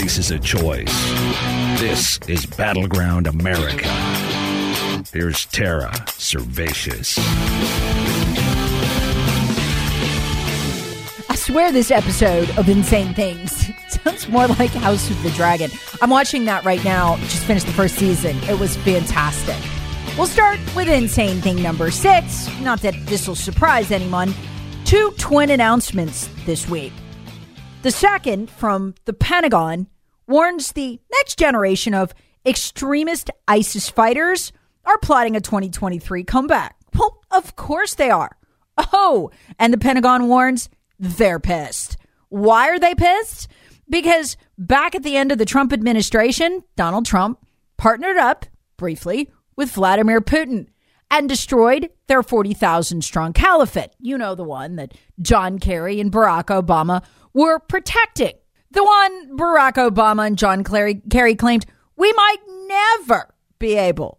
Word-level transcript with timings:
Faces 0.00 0.30
a 0.30 0.38
choice. 0.38 1.10
This 1.80 2.20
is 2.28 2.46
Battleground 2.46 3.26
America. 3.26 3.88
Here's 5.12 5.44
Tara 5.46 5.90
Servatius. 6.06 7.18
I 11.28 11.34
swear 11.34 11.72
this 11.72 11.90
episode 11.90 12.48
of 12.56 12.68
Insane 12.68 13.12
Things 13.12 13.70
sounds 13.88 14.28
more 14.28 14.46
like 14.46 14.70
House 14.70 15.10
of 15.10 15.20
the 15.24 15.30
Dragon. 15.30 15.68
I'm 16.00 16.10
watching 16.10 16.44
that 16.44 16.64
right 16.64 16.84
now. 16.84 17.16
Just 17.16 17.42
finished 17.42 17.66
the 17.66 17.72
first 17.72 17.96
season. 17.96 18.36
It 18.44 18.60
was 18.60 18.76
fantastic. 18.76 19.58
We'll 20.16 20.28
start 20.28 20.60
with 20.76 20.88
Insane 20.88 21.40
Thing 21.40 21.60
number 21.60 21.90
six. 21.90 22.48
Not 22.60 22.82
that 22.82 22.94
this 23.06 23.26
will 23.26 23.34
surprise 23.34 23.90
anyone. 23.90 24.32
Two 24.84 25.10
twin 25.18 25.50
announcements 25.50 26.30
this 26.46 26.68
week. 26.68 26.92
The 27.88 27.92
second 27.92 28.50
from 28.50 28.96
the 29.06 29.14
Pentagon 29.14 29.86
warns 30.26 30.72
the 30.72 31.00
next 31.10 31.38
generation 31.38 31.94
of 31.94 32.12
extremist 32.44 33.30
ISIS 33.48 33.88
fighters 33.88 34.52
are 34.84 34.98
plotting 34.98 35.36
a 35.36 35.40
2023 35.40 36.22
comeback. 36.24 36.76
Well, 36.94 37.22
of 37.30 37.56
course 37.56 37.94
they 37.94 38.10
are. 38.10 38.36
Oh, 38.92 39.30
and 39.58 39.72
the 39.72 39.78
Pentagon 39.78 40.28
warns 40.28 40.68
they're 40.98 41.40
pissed. 41.40 41.96
Why 42.28 42.68
are 42.68 42.78
they 42.78 42.94
pissed? 42.94 43.48
Because 43.88 44.36
back 44.58 44.94
at 44.94 45.02
the 45.02 45.16
end 45.16 45.32
of 45.32 45.38
the 45.38 45.46
Trump 45.46 45.72
administration, 45.72 46.64
Donald 46.76 47.06
Trump 47.06 47.38
partnered 47.78 48.18
up 48.18 48.44
briefly 48.76 49.30
with 49.56 49.72
Vladimir 49.72 50.20
Putin 50.20 50.66
and 51.10 51.26
destroyed 51.26 51.88
their 52.06 52.22
40,000 52.22 53.02
strong 53.02 53.32
caliphate. 53.32 53.92
You 53.98 54.18
know, 54.18 54.34
the 54.34 54.44
one 54.44 54.76
that 54.76 54.92
John 55.22 55.58
Kerry 55.58 56.00
and 56.00 56.12
Barack 56.12 56.48
Obama 56.48 57.02
were 57.38 57.60
protecting. 57.60 58.34
The 58.72 58.82
one 58.82 59.36
Barack 59.38 59.74
Obama 59.74 60.26
and 60.26 60.36
John 60.36 60.64
Kerry 60.64 61.34
claimed 61.36 61.66
we 61.96 62.12
might 62.12 62.38
never 62.66 63.32
be 63.60 63.76
able 63.76 64.18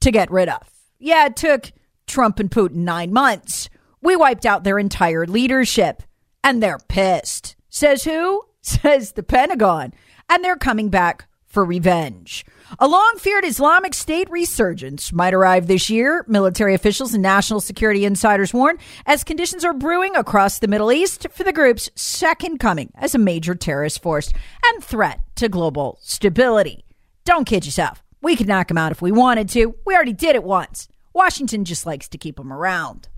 to 0.00 0.12
get 0.12 0.30
rid 0.30 0.48
of. 0.48 0.70
Yeah, 1.00 1.26
it 1.26 1.34
took 1.34 1.72
Trump 2.06 2.38
and 2.38 2.50
Putin 2.50 2.76
nine 2.76 3.12
months. 3.12 3.68
We 4.00 4.14
wiped 4.14 4.46
out 4.46 4.62
their 4.62 4.78
entire 4.78 5.26
leadership, 5.26 6.04
and 6.44 6.62
they're 6.62 6.78
pissed. 6.88 7.56
Says 7.68 8.04
who? 8.04 8.44
Says 8.62 9.12
the 9.12 9.24
Pentagon. 9.24 9.92
And 10.30 10.44
they're 10.44 10.56
coming 10.56 10.88
back 10.88 11.26
for 11.52 11.64
revenge. 11.64 12.46
A 12.78 12.88
long 12.88 13.16
feared 13.18 13.44
Islamic 13.44 13.92
State 13.92 14.30
resurgence 14.30 15.12
might 15.12 15.34
arrive 15.34 15.66
this 15.66 15.90
year, 15.90 16.24
military 16.26 16.74
officials 16.74 17.12
and 17.12 17.22
national 17.22 17.60
security 17.60 18.06
insiders 18.06 18.54
warn, 18.54 18.78
as 19.04 19.22
conditions 19.22 19.62
are 19.62 19.74
brewing 19.74 20.16
across 20.16 20.58
the 20.58 20.66
Middle 20.66 20.90
East 20.90 21.26
for 21.30 21.44
the 21.44 21.52
group's 21.52 21.90
second 21.94 22.58
coming 22.58 22.90
as 22.94 23.14
a 23.14 23.18
major 23.18 23.54
terrorist 23.54 24.02
force 24.02 24.32
and 24.64 24.82
threat 24.82 25.20
to 25.36 25.50
global 25.50 25.98
stability. 26.00 26.86
Don't 27.26 27.44
kid 27.44 27.66
yourself. 27.66 28.02
We 28.22 28.34
could 28.34 28.48
knock 28.48 28.68
them 28.68 28.78
out 28.78 28.92
if 28.92 29.02
we 29.02 29.12
wanted 29.12 29.50
to. 29.50 29.74
We 29.84 29.94
already 29.94 30.14
did 30.14 30.34
it 30.34 30.44
once. 30.44 30.88
Washington 31.12 31.66
just 31.66 31.84
likes 31.84 32.08
to 32.08 32.18
keep 32.18 32.36
them 32.36 32.52
around. 32.52 33.08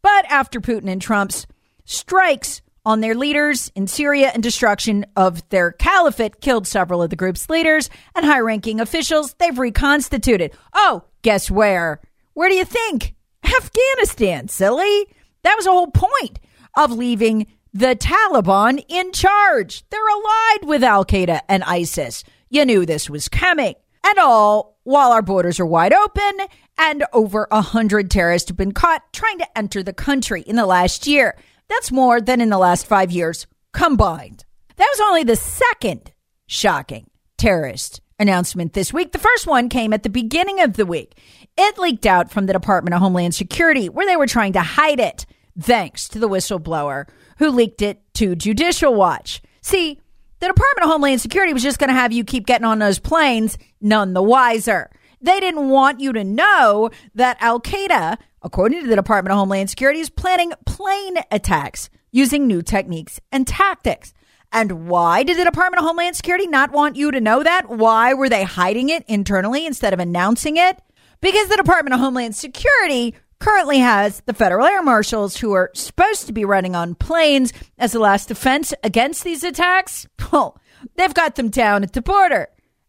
But 0.00 0.24
after 0.30 0.60
Putin 0.60 0.88
and 0.88 1.02
Trump's 1.02 1.46
strikes 1.84 2.62
on 2.84 3.00
their 3.00 3.14
leaders 3.14 3.72
in 3.74 3.86
Syria 3.86 4.30
and 4.34 4.42
destruction 4.42 5.06
of 5.16 5.48
their 5.48 5.72
caliphate 5.72 6.40
killed 6.40 6.66
several 6.66 7.02
of 7.02 7.10
the 7.10 7.16
group's 7.16 7.48
leaders 7.48 7.88
and 8.14 8.26
high 8.26 8.40
ranking 8.40 8.80
officials. 8.80 9.34
They've 9.34 9.58
reconstituted. 9.58 10.52
Oh, 10.74 11.04
guess 11.22 11.50
where? 11.50 12.00
Where 12.34 12.48
do 12.48 12.54
you 12.54 12.64
think? 12.64 13.14
Afghanistan, 13.44 14.48
silly. 14.48 15.06
That 15.42 15.56
was 15.56 15.64
the 15.64 15.72
whole 15.72 15.90
point 15.90 16.38
of 16.76 16.92
leaving 16.92 17.46
the 17.72 17.96
Taliban 17.96 18.84
in 18.88 19.12
charge. 19.12 19.84
They're 19.90 20.00
allied 20.00 20.64
with 20.64 20.84
Al 20.84 21.04
Qaeda 21.04 21.40
and 21.48 21.64
ISIS. 21.64 22.24
You 22.48 22.64
knew 22.64 22.86
this 22.86 23.10
was 23.10 23.28
coming. 23.28 23.74
And 24.06 24.18
all 24.18 24.78
while 24.84 25.12
our 25.12 25.22
borders 25.22 25.58
are 25.58 25.66
wide 25.66 25.92
open 25.92 26.32
and 26.78 27.04
over 27.12 27.48
a 27.50 27.62
hundred 27.62 28.10
terrorists 28.10 28.50
have 28.50 28.56
been 28.56 28.72
caught 28.72 29.12
trying 29.12 29.38
to 29.38 29.58
enter 29.58 29.82
the 29.82 29.92
country 29.92 30.42
in 30.42 30.56
the 30.56 30.66
last 30.66 31.06
year. 31.06 31.36
That's 31.68 31.92
more 31.92 32.20
than 32.20 32.40
in 32.40 32.50
the 32.50 32.58
last 32.58 32.86
five 32.86 33.10
years 33.10 33.46
combined. 33.72 34.44
That 34.76 34.88
was 34.92 35.00
only 35.00 35.24
the 35.24 35.36
second 35.36 36.12
shocking 36.46 37.10
terrorist 37.38 38.00
announcement 38.18 38.72
this 38.72 38.92
week. 38.92 39.12
The 39.12 39.18
first 39.18 39.46
one 39.46 39.68
came 39.68 39.92
at 39.92 40.02
the 40.02 40.10
beginning 40.10 40.60
of 40.60 40.74
the 40.74 40.86
week. 40.86 41.18
It 41.56 41.78
leaked 41.78 42.06
out 42.06 42.30
from 42.30 42.46
the 42.46 42.52
Department 42.52 42.94
of 42.94 43.00
Homeland 43.00 43.34
Security, 43.34 43.88
where 43.88 44.06
they 44.06 44.16
were 44.16 44.26
trying 44.26 44.52
to 44.54 44.60
hide 44.60 45.00
it, 45.00 45.26
thanks 45.58 46.08
to 46.08 46.18
the 46.18 46.28
whistleblower 46.28 47.08
who 47.38 47.50
leaked 47.50 47.82
it 47.82 48.00
to 48.14 48.34
Judicial 48.34 48.94
Watch. 48.94 49.42
See, 49.62 50.00
the 50.40 50.48
Department 50.48 50.84
of 50.84 50.90
Homeland 50.90 51.20
Security 51.20 51.52
was 51.52 51.62
just 51.62 51.78
going 51.78 51.88
to 51.88 51.94
have 51.94 52.12
you 52.12 52.24
keep 52.24 52.46
getting 52.46 52.66
on 52.66 52.78
those 52.78 52.98
planes, 52.98 53.56
none 53.80 54.12
the 54.12 54.22
wiser. 54.22 54.90
They 55.20 55.40
didn't 55.40 55.70
want 55.70 56.00
you 56.00 56.12
to 56.12 56.22
know 56.22 56.90
that 57.14 57.38
Al 57.40 57.60
Qaeda 57.60 58.18
according 58.44 58.82
to 58.82 58.88
the 58.88 58.94
Department 58.94 59.32
of 59.32 59.38
Homeland 59.38 59.70
Security, 59.70 60.00
is 60.00 60.10
planning 60.10 60.52
plane 60.66 61.16
attacks 61.30 61.90
using 62.12 62.46
new 62.46 62.62
techniques 62.62 63.18
and 63.32 63.46
tactics. 63.46 64.12
And 64.52 64.86
why 64.86 65.24
did 65.24 65.36
the 65.36 65.44
Department 65.44 65.80
of 65.80 65.86
Homeland 65.86 66.14
Security 66.14 66.46
not 66.46 66.70
want 66.70 66.94
you 66.94 67.10
to 67.10 67.20
know 67.20 67.42
that? 67.42 67.68
Why 67.68 68.14
were 68.14 68.28
they 68.28 68.44
hiding 68.44 68.88
it 68.88 69.04
internally 69.08 69.66
instead 69.66 69.92
of 69.92 69.98
announcing 69.98 70.56
it? 70.56 70.80
Because 71.20 71.48
the 71.48 71.56
Department 71.56 71.94
of 71.94 72.00
Homeland 72.00 72.36
Security 72.36 73.16
currently 73.40 73.78
has 73.78 74.20
the 74.26 74.32
federal 74.32 74.64
air 74.64 74.82
marshals 74.82 75.38
who 75.38 75.52
are 75.52 75.70
supposed 75.74 76.26
to 76.26 76.32
be 76.32 76.44
running 76.44 76.76
on 76.76 76.94
planes 76.94 77.52
as 77.78 77.92
the 77.92 77.98
last 77.98 78.28
defense 78.28 78.72
against 78.84 79.24
these 79.24 79.42
attacks. 79.42 80.06
Well, 80.32 80.60
they've 80.96 81.14
got 81.14 81.36
them 81.36 81.48
down 81.48 81.84
at 81.84 81.92
the 81.92 82.02
border, 82.02 82.48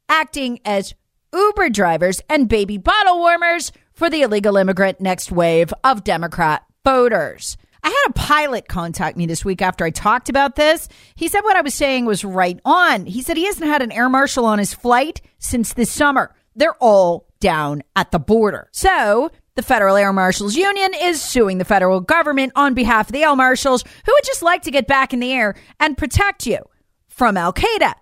acting 0.10 0.60
as 0.66 0.96
Uber 1.32 1.70
drivers 1.70 2.22
and 2.28 2.50
baby 2.50 2.78
bottle 2.78 3.20
warmers 3.20 3.72
for 3.96 4.10
the 4.10 4.22
illegal 4.22 4.58
immigrant 4.58 5.02
next 5.02 5.32
wave 5.32 5.74
of 5.84 6.04
Democrat 6.04 6.64
voters. 6.84 7.58
I 7.84 7.90
had 7.90 8.10
a 8.10 8.14
pilot 8.14 8.68
contact 8.68 9.16
me 9.16 9.26
this 9.26 9.46
week 9.46 9.62
after 9.62 9.86
I 9.86 9.92
talked 9.92 10.28
about 10.28 10.56
this. 10.56 10.90
He 11.16 11.28
said 11.28 11.42
what 11.42 11.56
I 11.56 11.62
was 11.62 11.74
saying 11.74 12.06
was 12.06 12.26
right 12.26 12.60
on. 12.66 13.06
He 13.06 13.22
said 13.22 13.38
he 13.38 13.46
hasn't 13.46 13.70
had 13.70 13.82
an 13.82 13.92
air 13.92 14.10
marshal 14.10 14.46
on 14.46 14.60
his 14.60 14.74
flight 14.74 15.22
since 15.38 15.74
this 15.74 15.92
summer. 15.92 16.34
They're 16.56 16.76
all 16.80 17.28
down 17.40 17.84
at 17.96 18.12
the 18.12 18.20
border. 18.20 18.70
So 18.72 19.30
the 19.54 19.62
Federal 19.62 19.96
Air 19.96 20.12
Marshals 20.12 20.56
Union 20.56 20.94
is 21.00 21.22
suing 21.22 21.60
the 21.60 21.66
federal 21.66 22.02
government 22.02 22.54
on 22.56 22.74
behalf 22.74 23.08
of 23.08 23.14
the 23.14 23.24
air 23.24 23.36
marshals 23.36 23.84
who 24.06 24.12
would 24.12 24.26
just 24.26 24.42
like 24.42 24.64
to 24.64 24.72
get 24.72 24.88
back 24.88 25.14
in 25.14 25.20
the 25.20 25.32
air 25.32 25.56
and 25.80 25.98
protect 25.98 26.48
you 26.48 26.58
from 27.08 27.38
Al 27.38 27.54
Qaeda. 27.54 27.94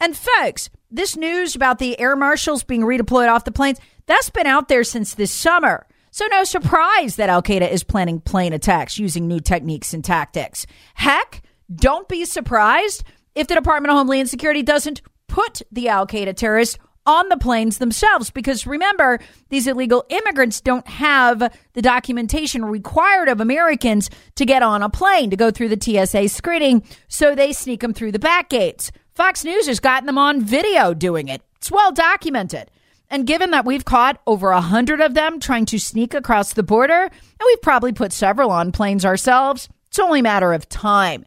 And 0.00 0.16
folks, 0.16 0.70
this 0.90 1.16
news 1.16 1.54
about 1.54 1.78
the 1.78 1.98
air 2.00 2.16
marshals 2.16 2.64
being 2.64 2.82
redeployed 2.82 3.30
off 3.30 3.44
the 3.44 3.52
planes, 3.52 3.78
that's 4.06 4.30
been 4.30 4.46
out 4.46 4.68
there 4.68 4.84
since 4.84 5.14
this 5.14 5.32
summer. 5.32 5.86
So, 6.10 6.26
no 6.28 6.44
surprise 6.44 7.16
that 7.16 7.28
Al 7.28 7.42
Qaeda 7.42 7.70
is 7.70 7.84
planning 7.84 8.20
plane 8.20 8.54
attacks 8.54 8.98
using 8.98 9.28
new 9.28 9.40
techniques 9.40 9.92
and 9.92 10.02
tactics. 10.02 10.66
Heck, 10.94 11.42
don't 11.74 12.08
be 12.08 12.24
surprised 12.24 13.04
if 13.34 13.48
the 13.48 13.54
Department 13.54 13.90
of 13.90 13.98
Homeland 13.98 14.30
Security 14.30 14.62
doesn't 14.62 15.02
put 15.28 15.60
the 15.70 15.88
Al 15.88 16.06
Qaeda 16.06 16.34
terrorists 16.34 16.78
on 17.04 17.28
the 17.28 17.36
planes 17.36 17.78
themselves. 17.78 18.30
Because 18.30 18.66
remember, 18.66 19.20
these 19.48 19.66
illegal 19.66 20.04
immigrants 20.08 20.60
don't 20.60 20.86
have 20.88 21.52
the 21.74 21.82
documentation 21.82 22.64
required 22.64 23.28
of 23.28 23.40
Americans 23.40 24.10
to 24.36 24.46
get 24.46 24.62
on 24.62 24.82
a 24.82 24.88
plane, 24.90 25.30
to 25.30 25.36
go 25.36 25.50
through 25.50 25.68
the 25.68 25.80
TSA 26.06 26.28
screening. 26.28 26.82
So 27.08 27.34
they 27.34 27.52
sneak 27.52 27.80
them 27.80 27.94
through 27.94 28.12
the 28.12 28.18
back 28.18 28.48
gates. 28.48 28.90
Fox 29.14 29.44
News 29.44 29.66
has 29.66 29.80
gotten 29.80 30.06
them 30.06 30.18
on 30.18 30.42
video 30.42 30.94
doing 30.94 31.28
it. 31.28 31.42
It's 31.56 31.70
well 31.70 31.92
documented. 31.92 32.70
And 33.10 33.26
given 33.26 33.50
that 33.50 33.64
we've 33.64 33.84
caught 33.84 34.20
over 34.26 34.50
a 34.50 34.60
hundred 34.60 35.00
of 35.00 35.14
them 35.14 35.40
trying 35.40 35.66
to 35.66 35.78
sneak 35.78 36.14
across 36.14 36.52
the 36.52 36.62
border, 36.62 37.02
and 37.04 37.46
we've 37.46 37.62
probably 37.62 37.92
put 37.92 38.12
several 38.12 38.50
on 38.50 38.72
planes 38.72 39.04
ourselves, 39.04 39.68
it's 39.88 39.98
only 39.98 40.20
a 40.20 40.24
matter 40.24 40.52
of 40.52 40.68
time. 40.68 41.24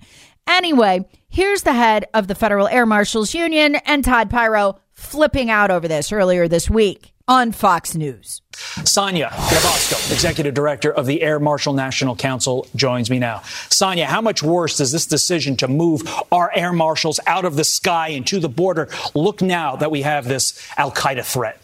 Anyway, 0.48 1.08
here's 1.30 1.64
the 1.64 1.74
head 1.74 2.06
of 2.14 2.28
the 2.28 2.36
Federal 2.36 2.68
Air 2.68 2.86
Marshals 2.86 3.34
Union 3.34 3.76
and 3.76 4.04
Todd 4.04 4.30
Piro 4.30 4.80
flipping 4.94 5.50
out 5.50 5.72
over 5.72 5.88
this 5.88 6.12
earlier 6.12 6.48
this 6.48 6.70
week 6.70 7.14
on 7.30 7.52
Fox 7.52 7.94
News. 7.94 8.42
Sonia 8.84 9.30
Gravosco, 9.30 10.12
Executive 10.12 10.56
Director 10.56 10.92
of 10.92 11.06
the 11.06 11.22
Air 11.22 11.40
Marshal 11.40 11.74
National 11.74 12.16
Council, 12.16 12.68
joins 12.76 13.10
me 13.10 13.20
now. 13.20 13.44
Sonia, 13.70 14.08
how 14.08 14.20
much 14.20 14.42
worse 14.42 14.78
does 14.78 14.92
this 14.92 15.06
decision 15.06 15.56
to 15.58 15.68
move 15.68 16.02
our 16.32 16.52
air 16.56 16.74
marshals 16.74 17.20
out 17.28 17.46
of 17.46 17.56
the 17.56 17.64
sky 17.64 18.10
and 18.10 18.26
to 18.28 18.40
the 18.40 18.50
border 18.50 18.90
look 19.14 19.44
now 19.44 19.76
that 19.76 19.92
we 19.92 20.02
have 20.02 20.28
this 20.28 20.60
Al 20.76 20.92
Qaeda 20.92 21.24
threat? 21.24 21.62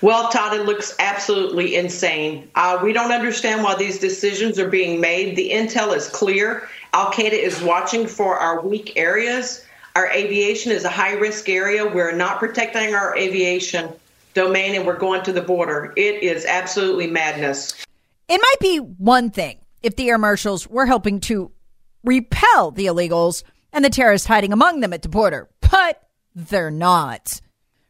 Well, 0.00 0.30
Todd, 0.30 0.54
it 0.54 0.66
looks 0.66 0.94
absolutely 0.98 1.76
insane. 1.76 2.50
Uh, 2.54 2.78
we 2.82 2.92
don't 2.92 3.12
understand 3.12 3.62
why 3.62 3.74
these 3.76 3.98
decisions 3.98 4.58
are 4.58 4.68
being 4.68 5.00
made. 5.00 5.36
The 5.36 5.50
intel 5.50 5.96
is 5.96 6.08
clear. 6.08 6.68
Al 6.92 7.12
Qaeda 7.12 7.32
is 7.32 7.62
watching 7.62 8.06
for 8.06 8.36
our 8.36 8.60
weak 8.60 8.96
areas. 8.96 9.64
Our 9.94 10.10
aviation 10.10 10.72
is 10.72 10.84
a 10.84 10.90
high 10.90 11.12
risk 11.12 11.48
area. 11.48 11.86
We're 11.86 12.16
not 12.16 12.38
protecting 12.38 12.94
our 12.94 13.16
aviation 13.16 13.90
domain 14.34 14.74
and 14.74 14.86
we're 14.86 14.98
going 14.98 15.22
to 15.24 15.32
the 15.32 15.42
border. 15.42 15.92
It 15.96 16.22
is 16.22 16.44
absolutely 16.46 17.06
madness. 17.06 17.74
It 18.28 18.40
might 18.40 18.60
be 18.60 18.78
one 18.78 19.30
thing 19.30 19.58
if 19.82 19.96
the 19.96 20.08
air 20.08 20.18
marshals 20.18 20.66
were 20.68 20.86
helping 20.86 21.20
to 21.20 21.50
repel 22.04 22.70
the 22.70 22.86
illegals 22.86 23.42
and 23.72 23.84
the 23.84 23.90
terrorists 23.90 24.26
hiding 24.26 24.52
among 24.52 24.80
them 24.80 24.92
at 24.92 25.02
the 25.02 25.08
border, 25.08 25.48
but 25.70 26.02
they're 26.34 26.70
not. 26.70 27.40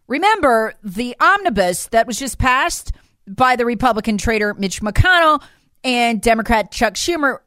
Remember 0.08 0.74
the 0.82 1.16
omnibus 1.20 1.86
that 1.88 2.06
was 2.06 2.18
just 2.18 2.38
passed 2.38 2.92
by 3.26 3.56
the 3.56 3.64
Republican 3.64 4.18
traitor 4.18 4.54
Mitch 4.54 4.82
McConnell 4.82 5.42
and 5.84 6.20
Democrat 6.20 6.70
Chuck 6.70 6.94
Schumer 6.94 7.38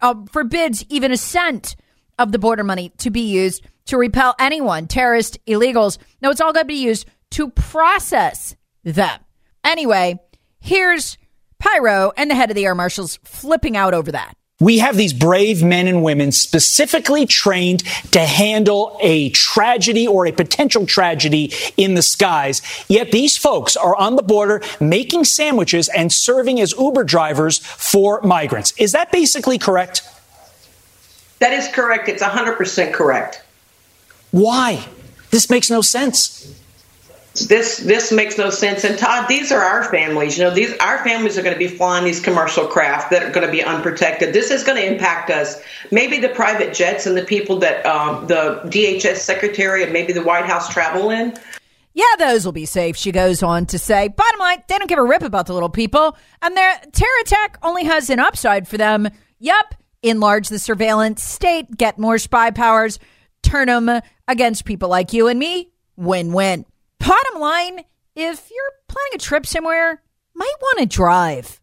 uh, 0.00 0.14
forbids 0.30 0.84
even 0.88 1.12
a 1.12 1.16
cent 1.16 1.76
of 2.18 2.32
the 2.32 2.38
border 2.38 2.64
money 2.64 2.90
to 2.98 3.10
be 3.10 3.22
used 3.22 3.66
to 3.86 3.96
repel 3.96 4.34
anyone, 4.38 4.86
terrorists, 4.86 5.38
illegals. 5.46 5.98
No, 6.20 6.30
it's 6.30 6.40
all 6.40 6.52
going 6.52 6.64
to 6.64 6.68
be 6.68 6.74
used 6.74 7.06
to 7.30 7.48
process 7.50 8.54
them. 8.84 9.20
Anyway, 9.64 10.20
here's 10.60 11.18
Piro 11.58 12.12
and 12.16 12.30
the 12.30 12.34
head 12.34 12.50
of 12.50 12.56
the 12.56 12.66
air 12.66 12.74
marshals 12.74 13.18
flipping 13.24 13.76
out 13.76 13.94
over 13.94 14.12
that. 14.12 14.36
We 14.62 14.78
have 14.78 14.96
these 14.96 15.12
brave 15.12 15.64
men 15.64 15.88
and 15.88 16.04
women 16.04 16.30
specifically 16.30 17.26
trained 17.26 17.82
to 18.12 18.20
handle 18.20 18.96
a 19.00 19.30
tragedy 19.30 20.06
or 20.06 20.24
a 20.24 20.30
potential 20.30 20.86
tragedy 20.86 21.52
in 21.76 21.94
the 21.94 22.02
skies. 22.02 22.62
Yet 22.86 23.10
these 23.10 23.36
folks 23.36 23.76
are 23.76 23.96
on 23.96 24.14
the 24.14 24.22
border 24.22 24.62
making 24.80 25.24
sandwiches 25.24 25.88
and 25.88 26.12
serving 26.12 26.60
as 26.60 26.74
Uber 26.78 27.02
drivers 27.02 27.58
for 27.58 28.20
migrants. 28.22 28.72
Is 28.78 28.92
that 28.92 29.10
basically 29.10 29.58
correct? 29.58 30.08
That 31.40 31.52
is 31.52 31.66
correct. 31.66 32.08
It's 32.08 32.22
100% 32.22 32.92
correct. 32.92 33.42
Why? 34.30 34.86
This 35.32 35.50
makes 35.50 35.70
no 35.70 35.80
sense 35.80 36.61
this 37.34 37.78
this 37.78 38.12
makes 38.12 38.36
no 38.36 38.50
sense. 38.50 38.84
And 38.84 38.98
Todd, 38.98 39.26
these 39.28 39.50
are 39.52 39.62
our 39.62 39.84
families. 39.84 40.36
You 40.36 40.44
know, 40.44 40.50
these 40.50 40.76
our 40.78 41.02
families 41.02 41.38
are 41.38 41.42
going 41.42 41.54
to 41.54 41.58
be 41.58 41.68
flying 41.68 42.04
these 42.04 42.20
commercial 42.20 42.66
craft 42.66 43.10
that 43.10 43.22
are 43.22 43.30
going 43.30 43.46
to 43.46 43.52
be 43.52 43.62
unprotected. 43.62 44.34
This 44.34 44.50
is 44.50 44.62
going 44.62 44.76
to 44.76 44.86
impact 44.86 45.30
us. 45.30 45.60
Maybe 45.90 46.18
the 46.18 46.28
private 46.28 46.74
jets 46.74 47.06
and 47.06 47.16
the 47.16 47.24
people 47.24 47.58
that 47.60 47.84
um, 47.86 48.26
the 48.26 48.60
DHS 48.66 49.16
secretary 49.16 49.82
and 49.82 49.92
maybe 49.92 50.12
the 50.12 50.22
White 50.22 50.44
House 50.44 50.68
travel 50.72 51.10
in. 51.10 51.34
Yeah, 51.94 52.04
those 52.18 52.44
will 52.44 52.52
be 52.52 52.64
safe, 52.64 52.96
she 52.96 53.12
goes 53.12 53.42
on 53.42 53.66
to 53.66 53.78
say. 53.78 54.08
Bottom 54.08 54.40
line, 54.40 54.62
they 54.66 54.78
don't 54.78 54.88
give 54.88 54.98
a 54.98 55.04
rip 55.04 55.22
about 55.22 55.46
the 55.46 55.52
little 55.52 55.68
people, 55.68 56.16
and 56.40 56.56
their 56.56 56.80
terror 56.90 57.10
attack 57.20 57.58
only 57.62 57.84
has 57.84 58.08
an 58.08 58.18
upside 58.18 58.66
for 58.66 58.78
them. 58.78 59.10
Yup, 59.38 59.74
enlarge 60.02 60.48
the 60.48 60.58
surveillance 60.58 61.22
state, 61.22 61.76
get 61.76 61.98
more 61.98 62.16
spy 62.16 62.50
powers, 62.50 62.98
turn 63.42 63.66
them 63.66 64.00
against 64.26 64.64
people 64.64 64.88
like 64.88 65.12
you 65.12 65.28
and 65.28 65.38
me. 65.38 65.70
Win 65.96 66.32
win. 66.32 66.64
Bottom 67.06 67.40
line, 67.40 67.80
if 68.14 68.48
you're 68.48 68.72
planning 68.86 69.14
a 69.16 69.18
trip 69.18 69.44
somewhere, 69.44 70.00
might 70.34 70.54
want 70.60 70.78
to 70.78 70.86
drive. 70.86 71.60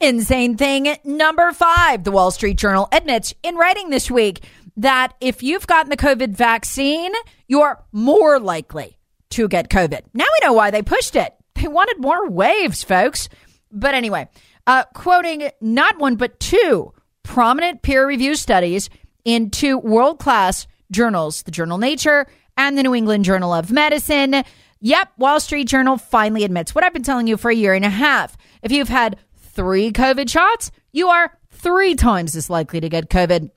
Insane 0.00 0.56
thing 0.56 0.94
number 1.02 1.50
five. 1.52 2.04
The 2.04 2.12
Wall 2.12 2.30
Street 2.30 2.58
Journal 2.58 2.88
admits 2.92 3.34
in 3.42 3.56
writing 3.56 3.90
this 3.90 4.08
week 4.08 4.44
that 4.76 5.14
if 5.20 5.42
you've 5.42 5.66
gotten 5.66 5.90
the 5.90 5.96
COVID 5.96 6.36
vaccine, 6.36 7.10
you're 7.48 7.82
more 7.90 8.38
likely 8.38 8.96
to 9.30 9.48
get 9.48 9.68
COVID. 9.68 10.02
Now 10.14 10.26
we 10.26 10.46
know 10.46 10.52
why 10.52 10.70
they 10.70 10.82
pushed 10.82 11.16
it. 11.16 11.34
They 11.56 11.66
wanted 11.66 12.00
more 12.00 12.30
waves, 12.30 12.84
folks. 12.84 13.28
But 13.72 13.94
anyway, 13.94 14.28
uh, 14.68 14.84
quoting 14.94 15.50
not 15.60 15.98
one, 15.98 16.14
but 16.14 16.38
two 16.38 16.92
prominent 17.24 17.82
peer 17.82 18.06
review 18.06 18.36
studies 18.36 18.90
in 19.24 19.50
two 19.50 19.76
world 19.76 20.20
class 20.20 20.68
journals, 20.92 21.42
the 21.42 21.50
journal 21.50 21.78
Nature 21.78 22.28
and 22.56 22.78
the 22.78 22.82
New 22.82 22.94
England 22.94 23.24
Journal 23.24 23.52
of 23.52 23.72
Medicine. 23.72 24.44
Yep, 24.80 25.12
Wall 25.18 25.40
Street 25.40 25.66
Journal 25.66 25.96
finally 25.96 26.44
admits 26.44 26.74
what 26.74 26.84
I've 26.84 26.92
been 26.92 27.02
telling 27.02 27.26
you 27.26 27.36
for 27.36 27.50
a 27.50 27.54
year 27.54 27.74
and 27.74 27.84
a 27.84 27.90
half. 27.90 28.36
If 28.62 28.70
you've 28.70 28.88
had 28.88 29.16
three 29.36 29.90
COVID 29.92 30.28
shots, 30.30 30.70
you 30.92 31.08
are 31.08 31.36
three 31.50 31.94
times 31.94 32.36
as 32.36 32.48
likely 32.48 32.80
to 32.80 32.88
get 32.88 33.10
COVID. 33.10 33.50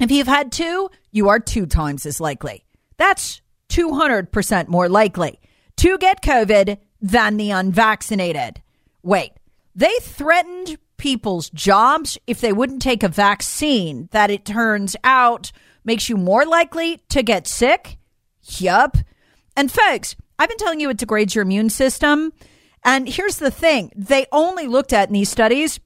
If 0.00 0.10
you've 0.10 0.26
had 0.26 0.50
two, 0.50 0.90
you 1.12 1.28
are 1.28 1.38
two 1.38 1.66
times 1.66 2.06
as 2.06 2.20
likely. 2.20 2.64
That's 2.96 3.42
200% 3.68 4.68
more 4.68 4.88
likely 4.88 5.40
to 5.76 5.98
get 5.98 6.22
COVID 6.22 6.78
than 7.00 7.36
the 7.36 7.50
unvaccinated. 7.50 8.62
Wait, 9.02 9.32
they 9.74 9.94
threatened 10.00 10.78
people's 10.96 11.50
jobs 11.50 12.16
if 12.26 12.40
they 12.40 12.52
wouldn't 12.52 12.80
take 12.80 13.02
a 13.02 13.08
vaccine 13.08 14.08
that 14.12 14.30
it 14.30 14.44
turns 14.44 14.96
out 15.04 15.52
makes 15.84 16.08
you 16.08 16.16
more 16.16 16.46
likely 16.46 17.02
to 17.10 17.22
get 17.22 17.46
sick? 17.46 17.98
Yup. 18.58 18.96
And 19.56 19.70
folks, 19.70 20.16
I've 20.38 20.48
been 20.48 20.58
telling 20.58 20.80
you 20.80 20.90
it 20.90 20.96
degrades 20.96 21.34
your 21.34 21.42
immune 21.42 21.70
system. 21.70 22.32
And 22.84 23.08
here's 23.08 23.36
the 23.36 23.50
thing 23.50 23.92
they 23.96 24.26
only 24.32 24.66
looked 24.66 24.92
at 24.92 25.08
in 25.08 25.14
these 25.14 25.30
studies 25.30 25.80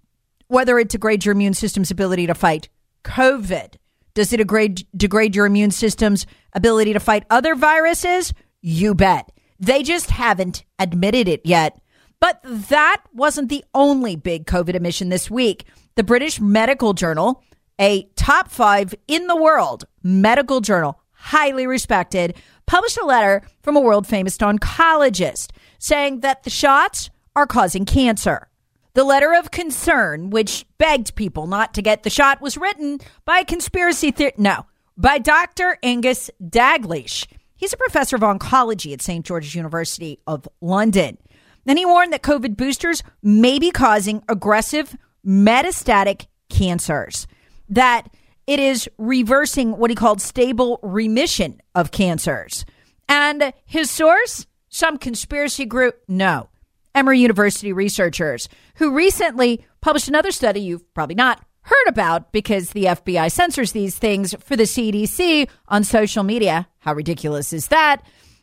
whether 0.49 0.79
it 0.79 0.89
degrades 0.89 1.27
your 1.27 1.35
immune 1.35 1.55
system's 1.55 1.91
ability 1.91 2.27
to 2.27 2.35
fight 2.35 2.69
COVID. 3.05 3.75
Does 4.15 4.33
it 4.33 4.39
degrade, 4.39 4.87
degrade 4.97 5.37
your 5.37 5.47
immune 5.47 5.71
system's 5.71 6.27
ability 6.55 6.95
to 6.95 7.01
fight 7.01 7.25
other 7.31 7.55
viruses? 7.55 8.33
You 8.61 8.95
bet. 8.95 9.31
They 9.61 9.83
just 9.83 10.11
haven't 10.11 10.65
admitted 10.79 11.29
it 11.29 11.43
yet. 11.45 11.81
But 12.21 12.41
that 12.43 13.03
wasn't 13.13 13.49
the 13.49 13.65
only 13.75 14.17
big 14.17 14.47
COVID 14.47 14.75
emission 14.75 15.09
this 15.09 15.31
week. 15.31 15.67
The 15.95 16.03
British 16.03 16.41
Medical 16.41 16.95
Journal, 16.95 17.45
a 17.79 18.05
top 18.17 18.51
five 18.51 18.95
in 19.07 19.29
the 19.29 19.37
world 19.37 19.85
medical 20.03 20.61
journal, 20.61 21.01
highly 21.29 21.67
respected, 21.67 22.35
published 22.67 22.99
a 22.99 23.05
letter 23.05 23.43
from 23.63 23.77
a 23.77 23.81
world 23.81 24.07
famous 24.07 24.37
oncologist 24.39 25.51
saying 25.79 26.21
that 26.21 26.43
the 26.43 26.51
shots 26.51 27.11
are 27.37 27.47
causing 27.47 27.85
cancer. 27.85 28.49
The 28.95 29.05
letter 29.05 29.35
of 29.35 29.51
concern, 29.51 30.31
which 30.31 30.65
begged 30.79 31.15
people 31.15 31.47
not 31.47 31.75
to 31.75 31.83
get 31.83 32.03
the 32.03 32.11
shot, 32.11 32.41
was 32.41 32.57
written 32.57 32.99
by 33.25 33.45
conspiracy 33.45 34.11
theorist. 34.11 34.39
No, 34.39 34.67
by 34.97 35.19
Dr. 35.19 35.79
Angus 35.83 36.31
Dalgleish. 36.43 37.27
He's 37.55 37.73
a 37.73 37.77
professor 37.77 38.17
of 38.17 38.23
oncology 38.23 38.93
at 38.93 39.03
St. 39.03 39.25
George's 39.25 39.55
University 39.55 40.19
of 40.27 40.49
London. 40.61 41.19
Then 41.65 41.77
he 41.77 41.85
warned 41.85 42.13
that 42.13 42.23
COVID 42.23 42.57
boosters 42.57 43.03
may 43.23 43.59
be 43.59 43.71
causing 43.71 44.23
aggressive 44.29 44.97
metastatic 45.27 46.27
cancers. 46.49 47.27
That 47.69 48.09
it 48.49 48.59
is 48.59 48.89
reversing 48.97 49.77
what 49.77 49.91
he 49.91 49.95
called 49.95 50.23
stable 50.23 50.81
remission 50.83 51.61
of 51.75 51.91
cancers. 51.91 52.65
And 53.07 53.53
his 53.67 53.91
source? 53.91 54.47
Some 54.71 54.97
conspiracy 54.97 55.67
group? 55.67 56.01
No. 56.09 56.49
Emory 56.95 57.21
University 57.21 57.75
researchers 57.75 58.49
who 58.77 58.95
recently 58.95 59.67
published 59.83 60.09
another 60.09 60.33
study 60.33 60.61
you've 60.61 60.95
probably 60.95 61.15
not 61.15 61.45
heard 61.61 61.89
about 61.89 62.33
because 62.33 62.71
the 62.71 62.85
FBI 62.85 63.31
censors 63.31 63.73
these 63.73 63.99
things 63.99 64.35
for 64.41 64.57
the 64.57 64.63
CDC 64.63 65.47
on 65.69 65.85
social 65.85 66.25
media. 66.25 66.67
How 66.79 66.95
ridiculous 66.95 67.53
is 67.53 67.69
that? 67.69 67.99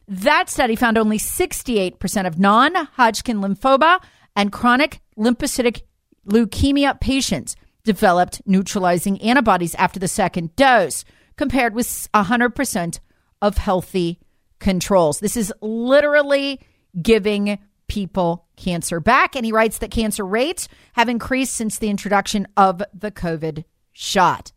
That 0.08 0.52
study 0.52 0.76
found 0.76 1.00
only 1.00 1.18
68% 1.18 2.28
of 2.28 2.38
non 2.38 2.76
Hodgkin 2.76 3.38
lymphoma 3.38 4.00
and 4.36 4.52
chronic 4.52 5.00
lymphocytic 5.18 5.82
leukemia 6.28 7.02
patients 7.02 7.56
developed 7.86 8.42
neutralizing 8.46 9.22
antibodies 9.22 9.76
after 9.76 10.00
the 10.00 10.08
second 10.10 10.56
dose, 10.58 11.06
compared 11.38 11.74
with 11.74 12.10
100% 12.14 13.00
of 13.42 13.58
healthy 13.58 14.20
controls. 14.60 15.20
This 15.20 15.38
is 15.38 15.54
literally 15.62 16.60
giving 17.02 17.60
people 17.88 18.46
cancer 18.56 19.00
back. 19.00 19.36
And 19.36 19.46
he 19.46 19.52
writes 19.52 19.78
that 19.78 19.92
cancer 19.92 20.26
rates 20.26 20.68
have 20.94 21.10
increased 21.10 21.54
since 21.54 21.78
the 21.78 21.90
introduction 21.90 22.48
of 22.58 22.82
the 22.94 23.12
COVID 23.12 23.64
shot. 23.92 24.52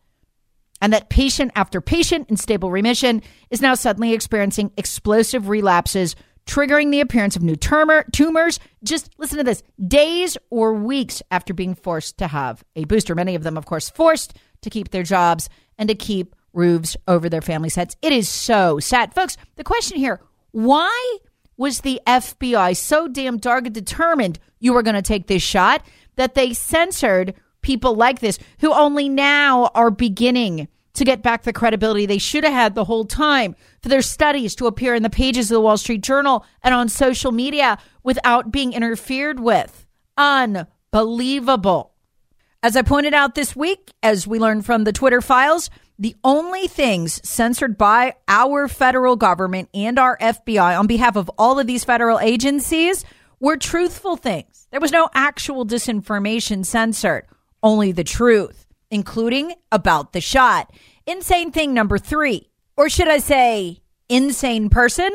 And 0.81 0.93
that 0.93 1.11
patient 1.11 1.53
after 1.57 1.81
patient 1.81 2.31
in 2.31 2.37
stable 2.37 2.71
remission 2.71 3.23
is 3.51 3.61
now 3.61 3.75
suddenly 3.75 4.13
experiencing 4.13 4.71
explosive 4.77 5.49
relapses, 5.49 6.15
triggering 6.49 6.91
the 6.91 7.01
appearance 7.01 7.37
of 7.37 7.43
new 7.43 7.55
tumor, 7.55 8.05
tumors. 8.11 8.59
Just 8.83 9.11
listen 9.19 9.39
to 9.39 9.45
this 9.45 9.63
days 9.87 10.37
or 10.51 10.73
weeks 10.75 11.23
after 11.31 11.55
being 11.55 11.75
forced 11.75 12.19
to 12.19 12.27
have 12.27 12.65
a 12.75 12.85
booster. 12.85 13.15
Many 13.15 13.35
of 13.35 13.45
them, 13.45 13.57
of 13.57 13.67
course, 13.67 13.91
forced 13.91 14.35
to 14.63 14.71
keep 14.71 14.91
their 14.91 15.03
jobs 15.03 15.49
and 15.77 15.89
to 15.89 15.95
keep 15.95 16.35
roofs 16.53 16.97
over 17.07 17.29
their 17.29 17.43
families' 17.43 17.77
heads. 17.77 17.97
It 18.03 18.13
is 18.13 18.29
so 18.29 18.81
sad. 18.81 19.15
Folks, 19.15 19.37
the 19.57 19.65
question 19.65 19.99
here 19.99 20.21
why 20.51 21.19
was 21.59 21.81
the 21.81 22.01
FBI 22.07 22.77
so 22.77 23.07
damn 23.07 23.37
dogged 23.37 23.73
determined 23.75 24.39
you 24.59 24.73
were 24.73 24.83
going 24.83 24.97
to 24.97 25.03
take 25.03 25.27
this 25.27 25.43
shot 25.43 25.85
that 26.17 26.35
they 26.35 26.55
censored 26.55 27.35
people 27.61 27.95
like 27.95 28.21
this 28.21 28.39
who 28.61 28.73
only 28.73 29.09
now 29.09 29.71
are 29.75 29.91
beginning 29.91 30.67
to 30.99 31.05
get 31.05 31.23
back 31.23 31.43
the 31.43 31.53
credibility 31.53 32.07
they 32.07 32.19
should 32.19 32.45
have 32.45 32.53
had 32.53 32.75
the 32.75 32.85
whole 32.85 33.05
time 33.05 33.57
for 33.81 33.89
their 33.89 34.03
studies 34.03 34.55
to 34.57 34.67
appear 34.67 34.95
in 34.95 35.03
the 35.03 35.11
pages 35.11 35.51
of 35.51 35.55
the 35.55 35.61
Wall 35.61 35.77
Street 35.77 36.03
Journal 36.03 36.45
and 36.63 36.75
on 36.75 36.89
social 36.89 37.33
media 37.33 37.79
without 38.03 38.53
being 38.53 38.73
interfered 38.73 39.41
with. 39.41 39.87
Unbelievable. 40.17 41.93
As 42.63 42.77
I 42.77 42.83
pointed 42.83 43.15
out 43.15 43.35
this 43.35 43.55
week, 43.55 43.93
as 44.03 44.27
we 44.27 44.41
learned 44.41 44.67
from 44.67 44.85
the 44.85 44.93
Twitter 44.93 45.21
files, 45.21 45.71
the 45.99 46.17
only 46.25 46.67
things 46.67 47.21
censored 47.29 47.79
by 47.79 48.15
our 48.27 48.69
federal 48.69 49.17
government 49.17 49.69
and 49.73 49.99
our 49.99 50.19
FBI 50.19 50.79
on 50.79 50.87
behalf 50.87 51.17
of 51.17 51.31
all 51.39 51.59
of 51.59 51.67
these 51.67 51.85
federal 51.85 52.19
agencies 52.19 53.05
were 53.41 53.57
truthful 53.57 54.17
things. 54.17 54.67
There 54.71 54.81
was 54.81 54.93
no 54.93 55.09
actual 55.15 55.65
disinformation 55.65 56.67
censored, 56.67 57.27
only 57.63 57.93
the 57.93 58.05
truth, 58.05 58.67
including 58.91 59.55
about 59.73 60.13
the 60.13 60.21
shot. 60.21 60.73
Insane 61.07 61.53
thing 61.53 61.75
number 61.75 61.99
three, 61.99 62.51
or 62.77 62.89
should 62.89 63.09
I 63.09 63.19
say, 63.19 63.83
insane 64.09 64.69
person? 64.69 65.11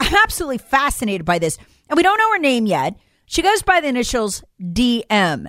I'm 0.00 0.14
absolutely 0.14 0.58
fascinated 0.58 1.24
by 1.24 1.38
this. 1.38 1.58
And 1.88 1.96
we 1.96 2.02
don't 2.02 2.18
know 2.18 2.32
her 2.32 2.38
name 2.38 2.66
yet. 2.66 2.96
She 3.26 3.42
goes 3.42 3.62
by 3.62 3.80
the 3.80 3.88
initials 3.88 4.42
DM 4.60 5.46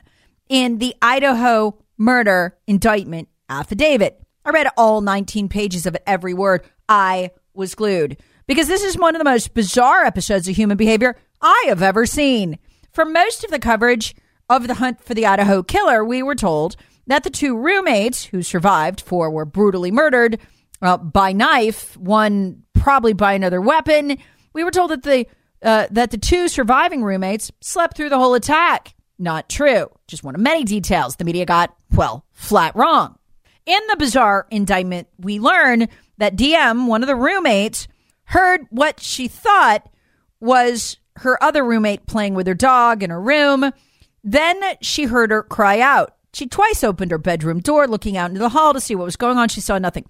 in 0.49 0.77
the 0.77 0.95
Idaho 1.01 1.77
murder 1.97 2.57
indictment 2.67 3.29
affidavit. 3.49 4.21
I 4.43 4.49
read 4.51 4.67
all 4.75 5.01
19 5.01 5.49
pages 5.49 5.85
of 5.85 5.95
it, 5.95 6.03
every 6.05 6.33
word. 6.33 6.63
I 6.89 7.31
was 7.53 7.75
glued 7.75 8.17
because 8.47 8.67
this 8.67 8.83
is 8.83 8.97
one 8.97 9.15
of 9.15 9.19
the 9.19 9.25
most 9.29 9.53
bizarre 9.53 10.03
episodes 10.03 10.47
of 10.47 10.55
human 10.55 10.77
behavior 10.77 11.15
I 11.41 11.65
have 11.67 11.81
ever 11.81 12.05
seen. 12.05 12.59
For 12.91 13.05
most 13.05 13.43
of 13.43 13.51
the 13.51 13.59
coverage 13.59 14.15
of 14.49 14.67
the 14.67 14.75
hunt 14.75 15.01
for 15.01 15.13
the 15.13 15.25
Idaho 15.25 15.63
killer, 15.63 16.03
we 16.03 16.21
were 16.21 16.35
told 16.35 16.75
that 17.11 17.23
the 17.23 17.29
two 17.29 17.57
roommates 17.57 18.23
who 18.23 18.41
survived, 18.41 19.01
four 19.01 19.29
were 19.29 19.43
brutally 19.43 19.91
murdered 19.91 20.39
uh, 20.81 20.95
by 20.95 21.33
knife, 21.33 21.97
one 21.97 22.63
probably 22.73 23.11
by 23.11 23.33
another 23.33 23.59
weapon. 23.59 24.17
We 24.53 24.63
were 24.63 24.71
told 24.71 24.91
that 24.91 25.03
the 25.03 25.27
uh, 25.61 25.87
that 25.91 26.11
the 26.11 26.17
two 26.17 26.47
surviving 26.47 27.03
roommates 27.03 27.51
slept 27.59 27.97
through 27.97 28.09
the 28.09 28.17
whole 28.17 28.33
attack. 28.33 28.95
Not 29.19 29.49
true. 29.49 29.89
Just 30.07 30.23
one 30.23 30.35
of 30.35 30.41
many 30.41 30.63
details 30.63 31.17
the 31.17 31.25
media 31.25 31.45
got, 31.45 31.75
well, 31.93 32.25
flat 32.31 32.75
wrong. 32.77 33.17
In 33.65 33.81
the 33.89 33.97
bizarre 33.97 34.47
indictment, 34.49 35.09
we 35.19 35.37
learn 35.37 35.89
that 36.17 36.37
DM, 36.37 36.87
one 36.87 37.03
of 37.03 37.07
the 37.07 37.15
roommates, 37.15 37.89
heard 38.23 38.65
what 38.69 39.01
she 39.01 39.27
thought 39.27 39.87
was 40.39 40.95
her 41.17 41.41
other 41.43 41.63
roommate 41.65 42.05
playing 42.05 42.35
with 42.35 42.47
her 42.47 42.55
dog 42.55 43.03
in 43.03 43.09
her 43.09 43.21
room. 43.21 43.69
Then 44.23 44.61
she 44.79 45.03
heard 45.03 45.29
her 45.29 45.43
cry 45.43 45.81
out. 45.81 46.15
She 46.33 46.47
twice 46.47 46.83
opened 46.83 47.11
her 47.11 47.17
bedroom 47.17 47.59
door, 47.59 47.87
looking 47.87 48.17
out 48.17 48.29
into 48.29 48.39
the 48.39 48.49
hall 48.49 48.73
to 48.73 48.79
see 48.79 48.95
what 48.95 49.05
was 49.05 49.15
going 49.15 49.37
on. 49.37 49.49
She 49.49 49.61
saw 49.61 49.77
nothing. 49.77 50.05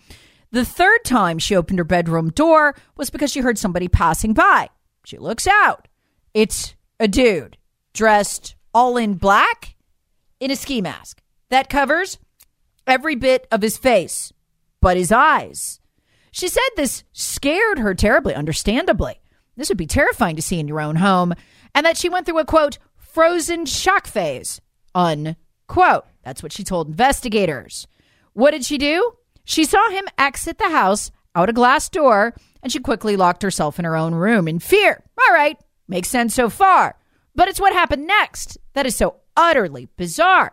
The 0.52 0.66
third 0.66 1.04
time 1.04 1.40
she 1.40 1.56
opened 1.56 1.80
her 1.80 1.86
bedroom 1.86 2.30
door 2.30 2.76
was 2.96 3.10
because 3.10 3.32
she 3.32 3.40
heard 3.40 3.58
somebody 3.58 3.88
passing 3.88 4.34
by. 4.34 4.70
She 5.06 5.18
looks 5.18 5.48
out. 5.48 5.88
It's 6.34 6.76
a 7.00 7.08
dude 7.08 7.58
dressed 7.94 8.56
all 8.74 8.98
in 8.98 9.16
black 9.16 9.76
in 10.40 10.52
a 10.52 10.56
ski 10.56 10.82
mask 10.82 11.22
that 11.50 11.70
covers 11.70 12.20
every 12.86 13.16
bit 13.16 13.48
of 13.52 13.62
his 13.62 13.78
face 13.78 14.32
but 14.82 14.98
his 14.98 15.12
eyes. 15.12 15.80
She 16.32 16.48
said 16.48 16.62
this 16.76 17.04
scared 17.14 17.80
her 17.80 17.94
terribly, 17.94 18.34
understandably. 18.34 19.22
This 19.56 19.70
would 19.70 19.78
be 19.78 19.86
terrifying 19.86 20.36
to 20.36 20.42
see 20.42 20.60
in 20.60 20.68
your 20.68 20.82
own 20.82 20.96
home, 20.98 21.34
and 21.76 21.86
that 21.86 21.98
she 21.98 22.10
went 22.10 22.26
through 22.26 22.40
a 22.40 22.46
quote, 22.46 22.80
frozen 22.98 23.66
shock 23.66 24.08
phase, 24.08 24.60
unquote. 24.96 25.36
Quote, 25.72 26.04
that's 26.22 26.44
what 26.44 26.52
she 26.52 26.66
told 26.66 26.90
investigators. 26.90 27.88
What 28.34 28.52
did 28.52 28.66
she 28.66 28.78
do? 28.78 29.14
She 29.46 29.64
saw 29.64 29.90
him 29.90 30.04
exit 30.18 30.58
the 30.58 30.70
house 30.70 31.12
out 31.34 31.48
a 31.48 31.54
glass 31.54 31.88
door, 31.88 32.36
and 32.62 32.70
she 32.70 32.80
quickly 32.80 33.16
locked 33.16 33.42
herself 33.42 33.80
in 33.80 33.86
her 33.86 33.96
own 33.96 34.14
room 34.14 34.50
in 34.50 34.60
fear. 34.60 35.02
All 35.18 35.34
right, 35.34 35.58
makes 35.88 36.10
sense 36.10 36.36
so 36.36 36.50
far. 36.50 36.98
But 37.36 37.48
it's 37.48 37.62
what 37.62 37.72
happened 37.72 38.06
next 38.06 38.58
that 38.74 38.86
is 38.86 38.98
so 38.98 39.22
utterly 39.38 39.88
bizarre. 39.96 40.52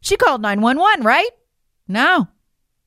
She 0.00 0.16
called 0.16 0.40
911, 0.40 1.04
right? 1.04 1.30
No. 1.88 2.28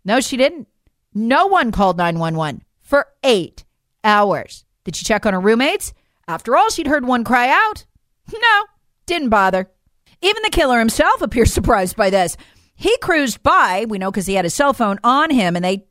No, 0.05 0.21
she 0.21 0.37
didn't. 0.37 0.69
No 1.13 1.47
one 1.47 1.73
called 1.73 1.97
911 1.97 2.63
for 2.79 3.07
eight 3.25 3.65
hours. 4.05 4.63
Did 4.85 4.95
she 4.95 5.03
check 5.03 5.25
on 5.25 5.33
her 5.33 5.41
roommates? 5.41 5.93
After 6.29 6.55
all, 6.55 6.69
she'd 6.69 6.87
heard 6.87 7.05
one 7.05 7.25
cry 7.25 7.49
out. 7.49 7.85
No, 8.31 8.65
didn't 9.05 9.27
bother. 9.27 9.69
Even 10.21 10.43
the 10.43 10.49
killer 10.49 10.79
himself 10.79 11.21
appears 11.21 11.53
surprised 11.53 11.95
by 11.95 12.09
this. 12.09 12.37
He 12.75 12.95
cruised 12.97 13.41
by, 13.41 13.85
we 13.87 13.97
know 13.97 14.11
because 14.11 14.27
he 14.27 14.35
had 14.35 14.45
his 14.45 14.53
cell 14.53 14.73
phone 14.73 14.99
on 15.03 15.31
him 15.31 15.55
and 15.55 15.65
they 15.65 15.85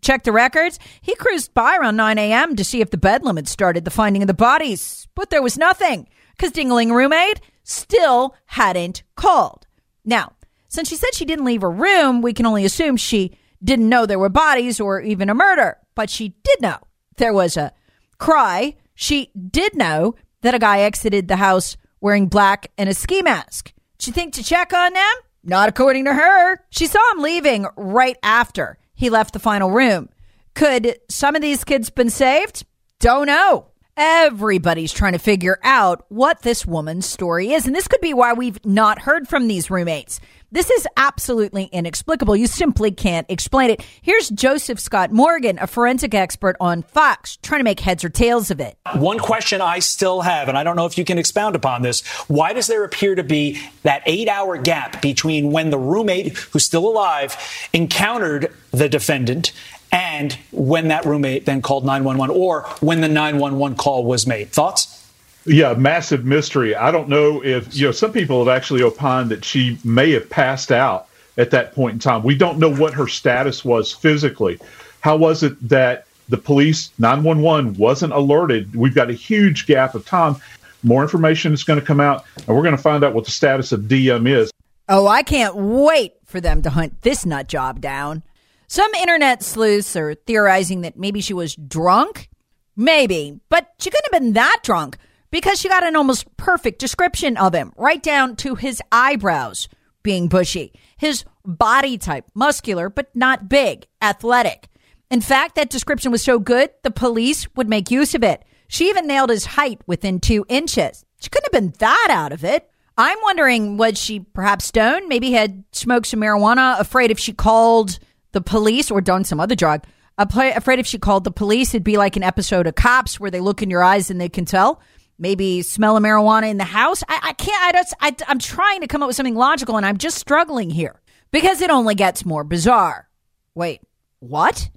checked 0.00 0.24
the 0.24 0.32
records. 0.32 0.78
He 1.00 1.14
cruised 1.14 1.54
by 1.54 1.76
around 1.76 1.96
9 1.96 2.18
a.m. 2.18 2.56
to 2.56 2.64
see 2.64 2.80
if 2.80 2.90
the 2.90 2.96
bedlam 2.96 3.36
had 3.36 3.48
started 3.48 3.84
the 3.84 3.90
finding 3.90 4.22
of 4.22 4.26
the 4.26 4.34
bodies, 4.34 5.06
but 5.14 5.30
there 5.30 5.42
was 5.42 5.58
nothing 5.58 6.08
because 6.36 6.52
Dingling 6.52 6.92
roommate 6.92 7.40
still 7.62 8.34
hadn't 8.46 9.02
called. 9.16 9.66
Now, 10.04 10.32
since 10.68 10.88
she 10.88 10.96
said 10.96 11.14
she 11.14 11.24
didn't 11.24 11.44
leave 11.44 11.62
her 11.62 11.70
room, 11.70 12.20
we 12.20 12.32
can 12.32 12.46
only 12.46 12.64
assume 12.64 12.96
she 12.96 13.36
didn't 13.62 13.88
know 13.88 14.06
there 14.06 14.18
were 14.18 14.28
bodies 14.28 14.80
or 14.80 15.00
even 15.00 15.30
a 15.30 15.34
murder, 15.34 15.78
but 15.94 16.10
she 16.10 16.34
did 16.42 16.60
know 16.60 16.78
there 17.16 17.32
was 17.32 17.56
a 17.56 17.72
cry. 18.18 18.76
She 18.94 19.30
did 19.34 19.76
know 19.76 20.16
that 20.42 20.54
a 20.54 20.58
guy 20.58 20.80
exited 20.80 21.28
the 21.28 21.36
house 21.36 21.76
wearing 22.04 22.26
black 22.26 22.70
and 22.76 22.90
a 22.90 22.92
ski 22.92 23.22
mask. 23.22 23.72
Did 23.96 24.04
she 24.04 24.10
think 24.10 24.34
to 24.34 24.44
check 24.44 24.74
on 24.74 24.92
them? 24.92 25.14
Not 25.42 25.70
according 25.70 26.04
to 26.04 26.12
her. 26.12 26.58
She 26.68 26.86
saw 26.86 27.00
him 27.12 27.22
leaving 27.22 27.66
right 27.78 28.18
after 28.22 28.76
he 28.92 29.08
left 29.08 29.32
the 29.32 29.38
final 29.38 29.70
room. 29.70 30.10
Could 30.54 30.98
some 31.08 31.34
of 31.34 31.40
these 31.40 31.64
kids 31.64 31.88
been 31.88 32.10
saved? 32.10 32.66
Don't 33.00 33.26
know. 33.26 33.68
Everybody's 33.96 34.92
trying 34.92 35.14
to 35.14 35.18
figure 35.18 35.58
out 35.62 36.04
what 36.10 36.42
this 36.42 36.66
woman's 36.66 37.06
story 37.06 37.54
is. 37.54 37.66
And 37.66 37.74
this 37.74 37.88
could 37.88 38.02
be 38.02 38.12
why 38.12 38.34
we've 38.34 38.62
not 38.66 38.98
heard 38.98 39.26
from 39.26 39.48
these 39.48 39.70
roommates. 39.70 40.20
This 40.54 40.70
is 40.70 40.86
absolutely 40.96 41.64
inexplicable. 41.64 42.36
You 42.36 42.46
simply 42.46 42.92
can't 42.92 43.26
explain 43.28 43.70
it. 43.70 43.84
Here's 44.00 44.30
Joseph 44.30 44.78
Scott 44.78 45.10
Morgan, 45.10 45.58
a 45.58 45.66
forensic 45.66 46.14
expert 46.14 46.54
on 46.60 46.82
Fox, 46.82 47.38
trying 47.38 47.58
to 47.58 47.64
make 47.64 47.80
heads 47.80 48.04
or 48.04 48.08
tails 48.08 48.52
of 48.52 48.60
it. 48.60 48.78
One 48.94 49.18
question 49.18 49.60
I 49.60 49.80
still 49.80 50.20
have, 50.20 50.48
and 50.48 50.56
I 50.56 50.62
don't 50.62 50.76
know 50.76 50.86
if 50.86 50.96
you 50.96 51.04
can 51.04 51.18
expound 51.18 51.56
upon 51.56 51.82
this 51.82 52.06
why 52.28 52.52
does 52.52 52.68
there 52.68 52.84
appear 52.84 53.16
to 53.16 53.24
be 53.24 53.60
that 53.82 54.04
eight 54.06 54.28
hour 54.28 54.56
gap 54.56 55.02
between 55.02 55.50
when 55.50 55.70
the 55.70 55.78
roommate, 55.78 56.38
who's 56.38 56.62
still 56.62 56.86
alive, 56.86 57.36
encountered 57.72 58.54
the 58.70 58.88
defendant 58.88 59.50
and 59.90 60.38
when 60.52 60.86
that 60.86 61.04
roommate 61.04 61.46
then 61.46 61.62
called 61.62 61.84
911 61.84 62.32
or 62.32 62.62
when 62.80 63.00
the 63.00 63.08
911 63.08 63.76
call 63.76 64.04
was 64.04 64.24
made. 64.24 64.50
Thoughts? 64.50 65.03
Yeah, 65.46 65.74
massive 65.74 66.24
mystery. 66.24 66.74
I 66.74 66.90
don't 66.90 67.08
know 67.08 67.44
if, 67.44 67.74
you 67.74 67.86
know, 67.86 67.92
some 67.92 68.12
people 68.12 68.38
have 68.44 68.54
actually 68.54 68.82
opined 68.82 69.30
that 69.30 69.44
she 69.44 69.78
may 69.84 70.12
have 70.12 70.28
passed 70.30 70.72
out 70.72 71.08
at 71.36 71.50
that 71.50 71.74
point 71.74 71.94
in 71.94 71.98
time. 71.98 72.22
We 72.22 72.34
don't 72.34 72.58
know 72.58 72.72
what 72.74 72.94
her 72.94 73.06
status 73.06 73.64
was 73.64 73.92
physically. 73.92 74.58
How 75.00 75.16
was 75.16 75.42
it 75.42 75.68
that 75.68 76.06
the 76.30 76.38
police 76.38 76.90
911 76.98 77.74
wasn't 77.74 78.14
alerted? 78.14 78.74
We've 78.74 78.94
got 78.94 79.10
a 79.10 79.14
huge 79.14 79.66
gap 79.66 79.94
of 79.94 80.06
time. 80.06 80.36
More 80.82 81.02
information 81.02 81.52
is 81.52 81.64
going 81.64 81.80
to 81.80 81.84
come 81.84 82.00
out, 82.00 82.24
and 82.36 82.48
we're 82.48 82.62
going 82.62 82.76
to 82.76 82.82
find 82.82 83.04
out 83.04 83.12
what 83.12 83.26
the 83.26 83.30
status 83.30 83.72
of 83.72 83.82
DM 83.82 84.28
is. 84.28 84.50
Oh, 84.88 85.06
I 85.06 85.22
can't 85.22 85.56
wait 85.56 86.14
for 86.24 86.40
them 86.40 86.62
to 86.62 86.70
hunt 86.70 87.02
this 87.02 87.26
nut 87.26 87.48
job 87.48 87.80
down. 87.80 88.22
Some 88.66 88.92
internet 88.94 89.42
sleuths 89.42 89.94
are 89.96 90.14
theorizing 90.14 90.82
that 90.82 90.98
maybe 90.98 91.20
she 91.20 91.34
was 91.34 91.54
drunk. 91.54 92.28
Maybe, 92.76 93.38
but 93.50 93.72
she 93.78 93.88
couldn't 93.90 94.12
have 94.12 94.20
been 94.20 94.32
that 94.32 94.60
drunk 94.62 94.98
because 95.34 95.58
she 95.58 95.68
got 95.68 95.82
an 95.82 95.96
almost 95.96 96.36
perfect 96.36 96.78
description 96.78 97.36
of 97.36 97.52
him, 97.52 97.72
right 97.76 98.00
down 98.04 98.36
to 98.36 98.54
his 98.54 98.80
eyebrows 98.92 99.68
being 100.04 100.28
bushy, 100.28 100.72
his 100.96 101.24
body 101.44 101.98
type, 101.98 102.24
muscular, 102.36 102.88
but 102.88 103.10
not 103.16 103.48
big, 103.48 103.84
athletic. 104.00 104.68
In 105.10 105.20
fact, 105.20 105.56
that 105.56 105.70
description 105.70 106.12
was 106.12 106.22
so 106.22 106.38
good, 106.38 106.70
the 106.84 106.92
police 106.92 107.48
would 107.56 107.68
make 107.68 107.90
use 107.90 108.14
of 108.14 108.22
it. 108.22 108.44
She 108.68 108.88
even 108.88 109.08
nailed 109.08 109.30
his 109.30 109.44
height 109.44 109.80
within 109.88 110.20
two 110.20 110.46
inches. 110.48 111.04
She 111.20 111.30
couldn't 111.30 111.52
have 111.52 111.60
been 111.60 111.74
that 111.80 112.08
out 112.12 112.30
of 112.30 112.44
it. 112.44 112.70
I'm 112.96 113.18
wondering, 113.24 113.76
was 113.76 113.98
she 113.98 114.20
perhaps 114.20 114.66
stoned? 114.66 115.08
Maybe 115.08 115.32
had 115.32 115.64
smoked 115.72 116.06
some 116.06 116.20
marijuana, 116.20 116.78
afraid 116.78 117.10
if 117.10 117.18
she 117.18 117.32
called 117.32 117.98
the 118.30 118.40
police 118.40 118.88
or 118.88 119.00
done 119.00 119.24
some 119.24 119.40
other 119.40 119.56
drug. 119.56 119.82
Afraid 120.16 120.78
if 120.78 120.86
she 120.86 121.00
called 121.00 121.24
the 121.24 121.32
police, 121.32 121.74
it'd 121.74 121.82
be 121.82 121.96
like 121.96 122.14
an 122.14 122.22
episode 122.22 122.68
of 122.68 122.76
Cops 122.76 123.18
where 123.18 123.32
they 123.32 123.40
look 123.40 123.62
in 123.62 123.70
your 123.70 123.82
eyes 123.82 124.10
and 124.10 124.20
they 124.20 124.28
can 124.28 124.44
tell. 124.44 124.80
Maybe 125.18 125.62
smell 125.62 125.96
of 125.96 126.02
marijuana 126.02 126.50
in 126.50 126.56
the 126.56 126.64
house. 126.64 127.02
I, 127.08 127.20
I 127.22 127.32
can't. 127.34 127.62
I 127.62 127.72
don't. 127.72 127.86
I, 128.00 128.30
I'm 128.30 128.38
trying 128.38 128.80
to 128.80 128.86
come 128.86 129.02
up 129.02 129.06
with 129.06 129.16
something 129.16 129.36
logical, 129.36 129.76
and 129.76 129.86
I'm 129.86 129.98
just 129.98 130.18
struggling 130.18 130.70
here 130.70 131.00
because 131.30 131.60
it 131.60 131.70
only 131.70 131.94
gets 131.94 132.24
more 132.24 132.44
bizarre. 132.44 133.08
Wait, 133.54 133.80
what? 134.18 134.70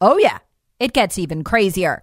Oh 0.00 0.18
yeah, 0.18 0.38
it 0.78 0.92
gets 0.92 1.18
even 1.18 1.42
crazier. 1.42 2.02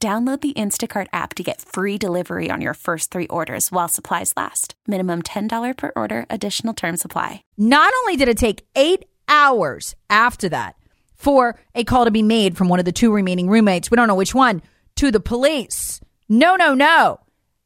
Download 0.00 0.40
the 0.40 0.52
Instacart 0.52 1.08
app 1.12 1.34
to 1.34 1.42
get 1.42 1.60
free 1.60 1.98
delivery 1.98 2.52
on 2.52 2.60
your 2.60 2.74
first 2.74 3.10
three 3.10 3.26
orders 3.26 3.72
while 3.72 3.88
supplies 3.88 4.32
last. 4.36 4.74
Minimum 4.86 5.22
$10 5.22 5.76
per 5.76 5.90
order, 5.96 6.24
additional 6.30 6.72
term 6.72 6.96
supply. 6.96 7.42
Not 7.56 7.92
only 8.02 8.16
did 8.16 8.28
it 8.28 8.38
take 8.38 8.62
eight 8.76 9.06
hours 9.28 9.96
after 10.08 10.48
that 10.50 10.76
for 11.16 11.58
a 11.74 11.82
call 11.82 12.04
to 12.04 12.12
be 12.12 12.22
made 12.22 12.56
from 12.56 12.68
one 12.68 12.78
of 12.78 12.84
the 12.84 12.92
two 12.92 13.12
remaining 13.12 13.50
roommates, 13.50 13.90
we 13.90 13.96
don't 13.96 14.06
know 14.06 14.14
which 14.14 14.36
one, 14.36 14.62
to 14.94 15.10
the 15.10 15.18
police. 15.18 16.00
No, 16.28 16.54
no, 16.54 16.74
no. 16.74 17.18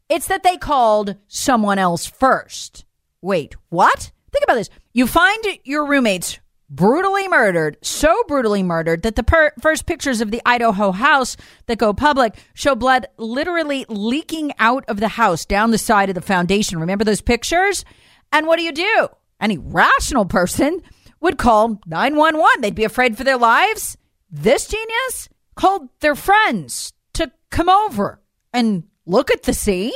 It's 0.09 0.29
that 0.29 0.43
they 0.43 0.57
called 0.57 1.17
someone 1.29 1.79
else 1.79 2.07
first. 2.07 2.87
Wait, 3.21 3.57
what? 3.69 4.11
Think 4.33 4.45
about 4.45 4.55
this. 4.55 4.71
You 4.95 5.07
find 5.07 5.45
your 5.65 5.85
roommates 5.85 6.39
brutally 6.73 7.29
murdered, 7.29 7.77
so 7.83 8.23
brutally 8.27 8.63
murdered 8.63 9.03
that 9.03 9.15
the 9.15 9.23
per- 9.23 9.53
first 9.61 9.85
pictures 9.85 10.23
of 10.23 10.31
the 10.31 10.41
Idaho 10.47 10.91
house 10.91 11.37
that 11.67 11.79
go 11.79 11.93
public 11.93 12.35
show 12.55 12.75
blood 12.75 13.07
literally 13.19 13.85
leaking 13.89 14.53
out 14.59 14.85
of 14.89 14.99
the 14.99 15.09
house 15.09 15.45
down 15.45 15.71
the 15.71 15.79
side 15.79 16.09
of 16.09 16.15
the 16.15 16.23
foundation. 16.23 16.79
Remember 16.79 17.05
those 17.05 17.21
pictures? 17.21 17.85
And 18.33 18.47
what 18.47 18.57
do 18.59 18.65
you 18.65 18.73
do? 18.73 19.09
Any 19.39 19.59
rational 19.59 20.25
person 20.25 20.81
would 21.21 21.37
call 21.37 21.81
911. 21.87 22.63
They'd 22.63 22.75
be 22.75 22.85
afraid 22.85 23.19
for 23.19 23.25
their 23.25 23.37
lives. 23.37 23.99
This 24.31 24.67
genius 24.67 25.29
called 25.55 25.91
their 26.01 26.15
friends 26.15 26.95
to 27.15 27.31
come 27.51 27.69
over 27.69 28.23
and 28.55 28.85
look 29.05 29.31
at 29.31 29.43
the 29.43 29.53
scene. 29.53 29.93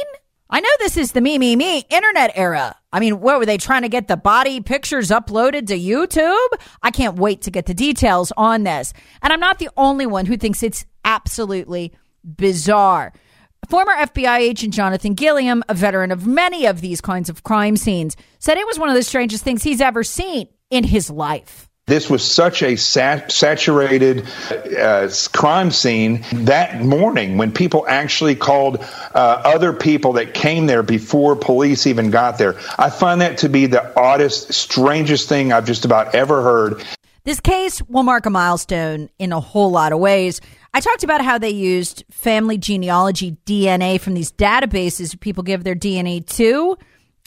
I 0.48 0.60
know 0.60 0.68
this 0.78 0.96
is 0.96 1.12
the 1.12 1.20
me, 1.20 1.38
me, 1.38 1.56
me 1.56 1.84
internet 1.90 2.30
era. 2.36 2.76
I 2.92 3.00
mean, 3.00 3.20
what 3.20 3.38
were 3.38 3.46
they 3.46 3.58
trying 3.58 3.82
to 3.82 3.88
get 3.88 4.06
the 4.06 4.16
body 4.16 4.60
pictures 4.60 5.10
uploaded 5.10 5.66
to 5.66 5.78
YouTube? 5.78 6.58
I 6.82 6.90
can't 6.92 7.18
wait 7.18 7.42
to 7.42 7.50
get 7.50 7.66
the 7.66 7.74
details 7.74 8.32
on 8.36 8.62
this. 8.62 8.92
And 9.22 9.32
I'm 9.32 9.40
not 9.40 9.58
the 9.58 9.70
only 9.76 10.06
one 10.06 10.26
who 10.26 10.36
thinks 10.36 10.62
it's 10.62 10.86
absolutely 11.04 11.92
bizarre. 12.24 13.12
Former 13.68 13.92
FBI 13.92 14.38
agent 14.38 14.72
Jonathan 14.72 15.14
Gilliam, 15.14 15.64
a 15.68 15.74
veteran 15.74 16.12
of 16.12 16.26
many 16.26 16.66
of 16.66 16.80
these 16.80 17.00
kinds 17.00 17.28
of 17.28 17.42
crime 17.42 17.76
scenes, 17.76 18.16
said 18.38 18.56
it 18.56 18.66
was 18.66 18.78
one 18.78 18.88
of 18.88 18.94
the 18.94 19.02
strangest 19.02 19.42
things 19.42 19.64
he's 19.64 19.80
ever 19.80 20.04
seen 20.04 20.46
in 20.70 20.84
his 20.84 21.10
life. 21.10 21.68
This 21.88 22.10
was 22.10 22.24
such 22.24 22.64
a 22.64 22.74
sat- 22.74 23.30
saturated 23.30 24.26
uh, 24.76 25.08
crime 25.32 25.70
scene 25.70 26.24
that 26.32 26.80
morning 26.80 27.38
when 27.38 27.52
people 27.52 27.86
actually 27.86 28.34
called 28.34 28.78
uh, 29.14 29.42
other 29.44 29.72
people 29.72 30.14
that 30.14 30.34
came 30.34 30.66
there 30.66 30.82
before 30.82 31.36
police 31.36 31.86
even 31.86 32.10
got 32.10 32.38
there. 32.38 32.56
I 32.76 32.90
find 32.90 33.20
that 33.20 33.38
to 33.38 33.48
be 33.48 33.66
the 33.66 33.96
oddest, 33.96 34.52
strangest 34.52 35.28
thing 35.28 35.52
I've 35.52 35.64
just 35.64 35.84
about 35.84 36.16
ever 36.16 36.42
heard. 36.42 36.84
This 37.22 37.38
case 37.38 37.80
will 37.82 38.02
mark 38.02 38.26
a 38.26 38.30
milestone 38.30 39.08
in 39.20 39.32
a 39.32 39.38
whole 39.38 39.70
lot 39.70 39.92
of 39.92 40.00
ways. 40.00 40.40
I 40.74 40.80
talked 40.80 41.04
about 41.04 41.20
how 41.24 41.38
they 41.38 41.50
used 41.50 42.02
family 42.10 42.58
genealogy 42.58 43.36
DNA 43.46 44.00
from 44.00 44.14
these 44.14 44.32
databases 44.32 45.18
people 45.20 45.44
give 45.44 45.62
their 45.62 45.76
DNA 45.76 46.26
to 46.30 46.76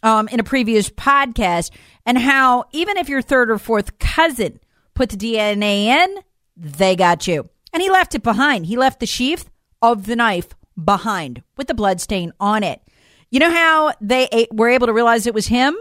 um, 0.04 0.28
in 0.30 0.40
a 0.40 0.44
previous 0.44 0.90
podcast, 0.90 1.72
and 2.06 2.18
how 2.18 2.66
even 2.72 2.98
if 2.98 3.10
your 3.10 3.22
third 3.22 3.50
or 3.50 3.58
fourth 3.58 4.00
cousin 4.00 4.60
put 4.94 5.10
the 5.10 5.18
DNA 5.18 5.86
in, 5.86 6.18
they 6.56 6.96
got 6.96 7.28
you. 7.28 7.50
And 7.74 7.82
he 7.82 7.90
left 7.90 8.16
it 8.16 8.24
behind. 8.24 8.66
He 8.66 8.78
left 8.78 9.00
the 9.00 9.06
sheath 9.06 9.50
of 9.82 10.06
the 10.06 10.16
knife 10.16 10.50
behind 10.84 11.44
with 11.58 11.68
the 11.68 11.74
blood 11.74 12.02
stain 12.02 12.34
on 12.40 12.64
it. 12.64 12.82
You 13.30 13.40
know 13.40 13.52
how 13.52 13.94
they 14.02 14.48
were 14.52 14.70
able 14.70 14.88
to 14.88 14.94
realize 14.94 15.28
it 15.28 15.34
was 15.34 15.48
him? 15.48 15.78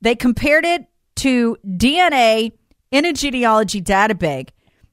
They 0.00 0.14
compared 0.14 0.64
it 0.64 0.86
to 1.16 1.56
DNA 1.66 2.52
in 2.90 3.04
a 3.04 3.12
genealogy 3.12 3.82
database, 3.82 4.50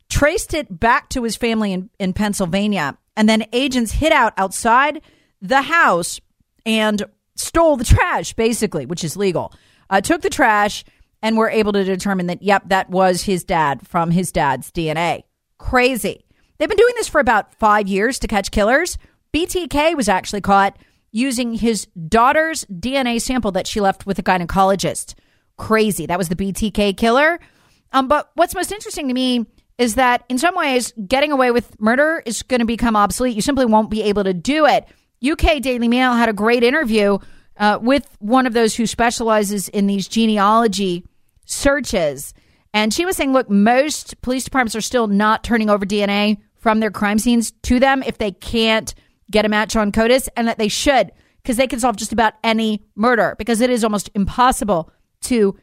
traced 0.09 0.53
it 0.53 0.79
back 0.79 1.09
to 1.09 1.23
his 1.23 1.35
family 1.35 1.73
in, 1.73 1.89
in 1.99 2.13
Pennsylvania, 2.13 2.97
and 3.15 3.29
then 3.29 3.45
agents 3.53 3.91
hid 3.91 4.11
out 4.11 4.33
outside 4.37 5.01
the 5.41 5.61
house 5.61 6.19
and 6.65 7.03
stole 7.35 7.77
the 7.77 7.83
trash, 7.83 8.33
basically, 8.33 8.85
which 8.85 9.03
is 9.03 9.17
legal. 9.17 9.53
Uh, 9.89 10.01
took 10.01 10.21
the 10.21 10.29
trash 10.29 10.83
and 11.21 11.37
were 11.37 11.49
able 11.49 11.73
to 11.73 11.83
determine 11.83 12.27
that, 12.27 12.41
yep, 12.41 12.63
that 12.67 12.89
was 12.89 13.23
his 13.23 13.43
dad 13.43 13.85
from 13.87 14.11
his 14.11 14.31
dad's 14.31 14.71
DNA. 14.71 15.23
Crazy. 15.57 16.25
They've 16.57 16.69
been 16.69 16.77
doing 16.77 16.93
this 16.95 17.07
for 17.07 17.19
about 17.19 17.53
five 17.55 17.87
years 17.87 18.19
to 18.19 18.27
catch 18.27 18.51
killers. 18.51 18.97
BTK 19.33 19.95
was 19.95 20.09
actually 20.09 20.41
caught 20.41 20.77
using 21.11 21.53
his 21.53 21.87
daughter's 22.07 22.65
DNA 22.65 23.21
sample 23.21 23.51
that 23.51 23.67
she 23.67 23.81
left 23.81 24.05
with 24.05 24.17
a 24.19 24.23
gynecologist. 24.23 25.15
Crazy. 25.57 26.05
That 26.05 26.17
was 26.17 26.29
the 26.29 26.35
BTK 26.35 26.97
killer. 26.97 27.39
Um, 27.91 28.07
but 28.07 28.31
what's 28.35 28.55
most 28.55 28.71
interesting 28.71 29.07
to 29.09 29.13
me 29.13 29.45
is 29.77 29.95
that 29.95 30.23
in 30.29 30.37
some 30.37 30.55
ways, 30.55 30.93
getting 31.07 31.31
away 31.31 31.51
with 31.51 31.79
murder 31.79 32.21
is 32.25 32.43
going 32.43 32.59
to 32.59 32.65
become 32.65 32.95
obsolete. 32.95 33.35
You 33.35 33.41
simply 33.41 33.65
won't 33.65 33.89
be 33.89 34.03
able 34.03 34.23
to 34.23 34.33
do 34.33 34.65
it. 34.65 34.87
UK 35.23 35.61
Daily 35.61 35.87
Mail 35.87 36.13
had 36.13 36.29
a 36.29 36.33
great 36.33 36.63
interview 36.63 37.17
uh, 37.57 37.79
with 37.81 38.15
one 38.19 38.47
of 38.47 38.53
those 38.53 38.75
who 38.75 38.87
specializes 38.87 39.69
in 39.69 39.87
these 39.87 40.07
genealogy 40.07 41.05
searches. 41.45 42.33
And 42.73 42.93
she 42.93 43.05
was 43.05 43.17
saying, 43.17 43.33
look, 43.33 43.49
most 43.49 44.21
police 44.21 44.43
departments 44.43 44.75
are 44.75 44.81
still 44.81 45.07
not 45.07 45.43
turning 45.43 45.69
over 45.69 45.85
DNA 45.85 46.37
from 46.55 46.79
their 46.79 46.91
crime 46.91 47.19
scenes 47.19 47.51
to 47.63 47.79
them 47.79 48.03
if 48.03 48.17
they 48.17 48.31
can't 48.31 48.93
get 49.29 49.45
a 49.45 49.49
match 49.49 49.75
on 49.75 49.91
CODIS, 49.91 50.27
and 50.35 50.47
that 50.47 50.57
they 50.57 50.67
should 50.67 51.11
because 51.41 51.57
they 51.57 51.67
can 51.67 51.79
solve 51.79 51.95
just 51.95 52.11
about 52.11 52.33
any 52.43 52.83
murder 52.95 53.35
because 53.37 53.61
it 53.61 53.69
is 53.69 53.83
almost 53.83 54.09
impossible 54.13 54.91
to, 55.21 55.57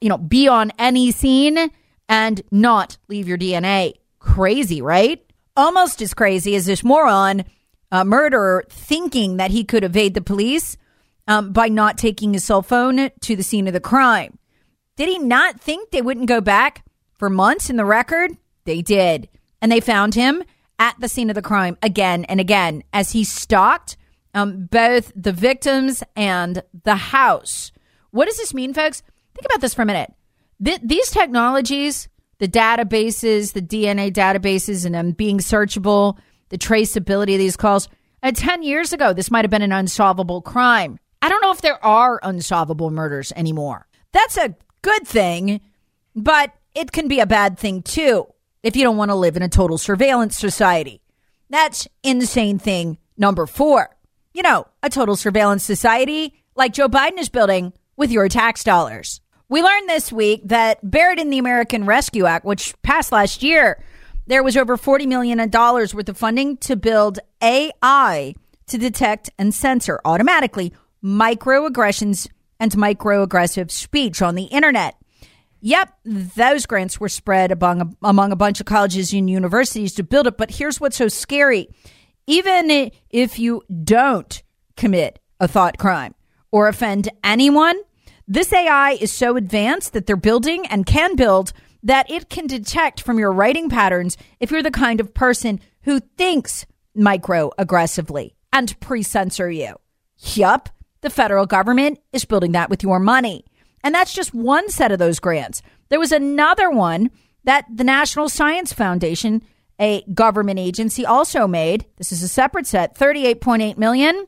you 0.00 0.08
know, 0.08 0.18
be 0.18 0.48
on 0.48 0.72
any 0.78 1.10
scene 1.10 1.70
and 2.08 2.42
not 2.50 2.96
leave 3.08 3.28
your 3.28 3.38
DNA. 3.38 3.94
Crazy, 4.18 4.80
right? 4.80 5.24
Almost 5.56 6.00
as 6.00 6.14
crazy 6.14 6.54
as 6.54 6.66
this 6.66 6.84
moron 6.84 7.44
uh, 7.90 8.04
murderer 8.04 8.64
thinking 8.68 9.36
that 9.38 9.50
he 9.50 9.64
could 9.64 9.84
evade 9.84 10.14
the 10.14 10.20
police 10.20 10.76
um, 11.26 11.52
by 11.52 11.68
not 11.68 11.98
taking 11.98 12.32
his 12.32 12.44
cell 12.44 12.62
phone 12.62 13.10
to 13.20 13.36
the 13.36 13.42
scene 13.42 13.66
of 13.66 13.72
the 13.72 13.80
crime. 13.80 14.38
Did 14.96 15.08
he 15.08 15.18
not 15.18 15.60
think 15.60 15.90
they 15.90 16.02
wouldn't 16.02 16.26
go 16.26 16.40
back 16.40 16.84
for 17.14 17.30
months 17.30 17.70
in 17.70 17.76
the 17.76 17.84
record? 17.84 18.32
They 18.64 18.82
did. 18.82 19.28
And 19.60 19.70
they 19.70 19.80
found 19.80 20.14
him 20.14 20.42
at 20.78 20.98
the 21.00 21.08
scene 21.08 21.30
of 21.30 21.34
the 21.34 21.42
crime 21.42 21.76
again 21.82 22.24
and 22.24 22.40
again 22.40 22.82
as 22.92 23.12
he 23.12 23.24
stalked 23.24 23.96
um, 24.34 24.66
both 24.66 25.12
the 25.14 25.32
victims 25.32 26.02
and 26.16 26.62
the 26.84 26.96
house. 26.96 27.72
What 28.10 28.26
does 28.26 28.36
this 28.36 28.54
mean, 28.54 28.74
folks? 28.74 29.02
Think 29.34 29.46
about 29.46 29.60
this 29.60 29.74
for 29.74 29.82
a 29.82 29.86
minute. 29.86 30.12
Th- 30.64 30.80
these 30.82 31.10
technologies, 31.10 32.08
the 32.38 32.48
databases, 32.48 33.52
the 33.52 33.62
DNA 33.62 34.12
databases, 34.12 34.84
and 34.84 34.94
them 34.94 35.12
being 35.12 35.38
searchable, 35.38 36.18
the 36.48 36.58
traceability 36.58 37.34
of 37.34 37.38
these 37.38 37.56
calls. 37.56 37.88
Uh, 38.22 38.32
10 38.32 38.62
years 38.62 38.92
ago, 38.92 39.12
this 39.12 39.30
might 39.30 39.44
have 39.44 39.50
been 39.50 39.62
an 39.62 39.72
unsolvable 39.72 40.42
crime. 40.42 40.98
I 41.22 41.28
don't 41.28 41.40
know 41.40 41.52
if 41.52 41.60
there 41.60 41.84
are 41.84 42.20
unsolvable 42.22 42.90
murders 42.90 43.32
anymore. 43.36 43.86
That's 44.12 44.36
a 44.36 44.56
good 44.82 45.06
thing, 45.06 45.60
but 46.14 46.52
it 46.74 46.92
can 46.92 47.08
be 47.08 47.20
a 47.20 47.26
bad 47.26 47.58
thing 47.58 47.82
too 47.82 48.26
if 48.62 48.76
you 48.76 48.82
don't 48.82 48.96
want 48.96 49.10
to 49.10 49.14
live 49.14 49.36
in 49.36 49.42
a 49.42 49.48
total 49.48 49.78
surveillance 49.78 50.36
society. 50.36 51.02
That's 51.50 51.88
insane 52.02 52.58
thing 52.58 52.98
number 53.16 53.46
four. 53.46 53.96
You 54.32 54.42
know, 54.42 54.66
a 54.82 54.90
total 54.90 55.16
surveillance 55.16 55.64
society 55.64 56.34
like 56.54 56.72
Joe 56.72 56.88
Biden 56.88 57.18
is 57.18 57.28
building 57.28 57.72
with 57.96 58.10
your 58.10 58.28
tax 58.28 58.62
dollars. 58.62 59.20
We 59.48 59.62
learned 59.62 59.88
this 59.88 60.12
week 60.12 60.42
that 60.44 60.78
buried 60.88 61.18
in 61.18 61.30
the 61.30 61.38
American 61.38 61.86
Rescue 61.86 62.26
Act, 62.26 62.44
which 62.44 62.74
passed 62.82 63.12
last 63.12 63.42
year, 63.42 63.82
there 64.28 64.42
was 64.42 64.56
over 64.56 64.76
$40 64.76 65.06
million 65.06 65.38
worth 65.50 66.08
of 66.08 66.16
funding 66.16 66.58
to 66.58 66.76
build 66.76 67.18
AI 67.42 68.34
to 68.66 68.78
detect 68.78 69.30
and 69.38 69.54
censor 69.54 70.00
automatically 70.04 70.72
microaggressions 71.02 72.28
and 72.60 72.72
microaggressive 72.72 73.70
speech 73.70 74.20
on 74.20 74.34
the 74.34 74.44
internet. 74.44 74.96
Yep, 75.60 75.92
those 76.04 76.66
grants 76.66 77.00
were 77.00 77.08
spread 77.08 77.50
among, 77.50 77.96
among 78.02 78.30
a 78.30 78.36
bunch 78.36 78.60
of 78.60 78.66
colleges 78.66 79.12
and 79.14 79.30
universities 79.30 79.94
to 79.94 80.02
build 80.02 80.26
it. 80.26 80.36
But 80.36 80.52
here's 80.52 80.78
what's 80.78 80.96
so 80.96 81.08
scary 81.08 81.68
even 82.26 82.90
if 83.08 83.38
you 83.38 83.62
don't 83.84 84.42
commit 84.76 85.18
a 85.40 85.48
thought 85.48 85.78
crime 85.78 86.14
or 86.52 86.68
offend 86.68 87.08
anyone, 87.24 87.76
this 88.26 88.52
AI 88.52 88.98
is 89.00 89.10
so 89.10 89.36
advanced 89.36 89.94
that 89.94 90.06
they're 90.06 90.16
building 90.16 90.66
and 90.66 90.84
can 90.84 91.16
build 91.16 91.54
that 91.82 92.10
it 92.10 92.28
can 92.28 92.46
detect 92.46 93.00
from 93.02 93.18
your 93.18 93.32
writing 93.32 93.68
patterns 93.68 94.16
if 94.40 94.50
you're 94.50 94.62
the 94.62 94.70
kind 94.70 95.00
of 95.00 95.14
person 95.14 95.60
who 95.82 96.00
thinks 96.00 96.66
micro 96.94 97.50
aggressively 97.58 98.34
and 98.52 98.78
pre 98.80 99.02
censor 99.02 99.50
you. 99.50 99.76
Yup, 100.18 100.68
the 101.00 101.10
federal 101.10 101.46
government 101.46 101.98
is 102.12 102.24
building 102.24 102.52
that 102.52 102.70
with 102.70 102.82
your 102.82 102.98
money. 102.98 103.44
And 103.84 103.94
that's 103.94 104.12
just 104.12 104.34
one 104.34 104.68
set 104.68 104.92
of 104.92 104.98
those 104.98 105.20
grants. 105.20 105.62
There 105.88 106.00
was 106.00 106.12
another 106.12 106.70
one 106.70 107.10
that 107.44 107.64
the 107.72 107.84
National 107.84 108.28
Science 108.28 108.72
Foundation, 108.72 109.42
a 109.78 110.02
government 110.12 110.58
agency, 110.58 111.06
also 111.06 111.46
made. 111.46 111.86
This 111.96 112.12
is 112.12 112.22
a 112.22 112.28
separate 112.28 112.66
set, 112.66 112.98
38.8 112.98 113.78
million. 113.78 114.26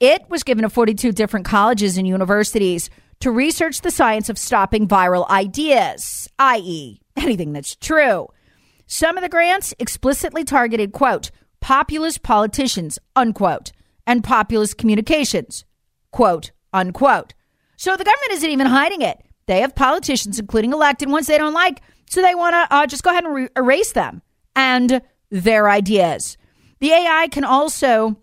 It 0.00 0.22
was 0.28 0.44
given 0.44 0.62
to 0.62 0.70
42 0.70 1.12
different 1.12 1.46
colleges 1.46 1.98
and 1.98 2.06
universities 2.06 2.90
to 3.20 3.30
research 3.30 3.80
the 3.80 3.90
science 3.90 4.28
of 4.28 4.38
stopping 4.38 4.88
viral 4.88 5.28
ideas, 5.28 6.28
i.e., 6.38 7.00
anything 7.16 7.52
that's 7.52 7.76
true. 7.76 8.28
Some 8.86 9.16
of 9.16 9.22
the 9.22 9.28
grants 9.28 9.74
explicitly 9.78 10.44
targeted, 10.44 10.92
quote, 10.92 11.30
populist 11.60 12.22
politicians, 12.22 12.98
unquote, 13.16 13.72
and 14.06 14.22
populist 14.22 14.76
communications, 14.76 15.64
quote, 16.10 16.50
unquote. 16.72 17.34
So 17.76 17.92
the 17.96 18.04
government 18.04 18.32
isn't 18.32 18.50
even 18.50 18.66
hiding 18.66 19.02
it. 19.02 19.18
They 19.46 19.60
have 19.60 19.74
politicians, 19.74 20.38
including 20.38 20.72
elected 20.72 21.10
ones 21.10 21.26
they 21.26 21.38
don't 21.38 21.54
like, 21.54 21.80
so 22.08 22.22
they 22.22 22.34
want 22.34 22.54
to 22.54 22.74
uh, 22.74 22.86
just 22.86 23.02
go 23.02 23.10
ahead 23.10 23.24
and 23.24 23.34
re- 23.34 23.48
erase 23.56 23.92
them 23.92 24.22
and 24.54 25.02
their 25.30 25.68
ideas. 25.68 26.36
The 26.80 26.90
AI 26.90 27.28
can 27.30 27.44
also 27.44 28.16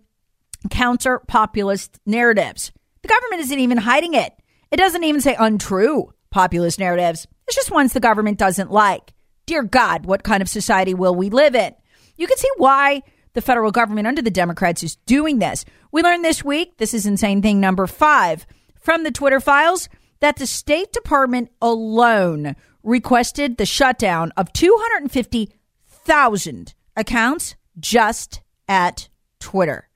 counter 0.69 1.19
populist 1.27 1.99
narratives. 2.05 2.71
The 3.01 3.07
government 3.07 3.41
isn't 3.41 3.59
even 3.59 3.77
hiding 3.77 4.13
it. 4.13 4.33
It 4.71 4.77
doesn't 4.77 5.03
even 5.03 5.21
say 5.21 5.35
untrue 5.37 6.13
populist 6.29 6.79
narratives. 6.79 7.27
It's 7.47 7.55
just 7.55 7.71
ones 7.71 7.93
the 7.93 7.99
government 7.99 8.39
doesn't 8.39 8.71
like. 8.71 9.13
Dear 9.45 9.63
God, 9.63 10.05
what 10.05 10.23
kind 10.23 10.41
of 10.41 10.47
society 10.47 10.93
will 10.93 11.13
we 11.13 11.29
live 11.29 11.55
in? 11.55 11.75
You 12.15 12.25
can 12.25 12.37
see 12.37 12.49
why 12.55 13.03
the 13.33 13.41
federal 13.41 13.71
government 13.71 14.07
under 14.07 14.21
the 14.21 14.31
Democrats 14.31 14.83
is 14.83 14.95
doing 15.05 15.39
this. 15.39 15.65
We 15.91 16.01
learned 16.01 16.23
this 16.23 16.41
week, 16.43 16.77
this 16.77 16.93
is 16.93 17.05
insane 17.05 17.41
thing 17.41 17.59
number 17.59 17.87
five 17.87 18.47
from 18.79 19.03
the 19.03 19.11
Twitter 19.11 19.41
files, 19.41 19.89
that 20.21 20.37
the 20.37 20.47
State 20.47 20.93
Department 20.93 21.51
alone 21.61 22.55
requested 22.83 23.57
the 23.57 23.65
shutdown 23.65 24.31
of 24.37 24.53
250,000 24.53 26.73
accounts 26.95 27.55
just 27.79 28.41
at 28.67 29.09
Twitter. 29.39 29.89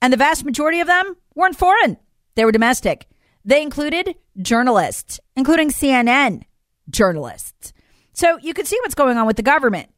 And 0.00 0.12
the 0.12 0.18
vast 0.18 0.44
majority 0.44 0.80
of 0.80 0.86
them 0.86 1.16
weren't 1.34 1.56
foreign, 1.56 1.96
they 2.36 2.44
were 2.44 2.52
domestic. 2.52 3.08
They 3.44 3.62
included 3.62 4.14
journalists, 4.40 5.20
including 5.36 5.70
CNN 5.70 6.42
journalists. 6.88 7.72
So 8.12 8.38
you 8.38 8.54
can 8.54 8.64
see 8.64 8.78
what's 8.82 8.94
going 8.94 9.18
on 9.18 9.26
with 9.26 9.36
the 9.36 9.42
government. 9.42 9.90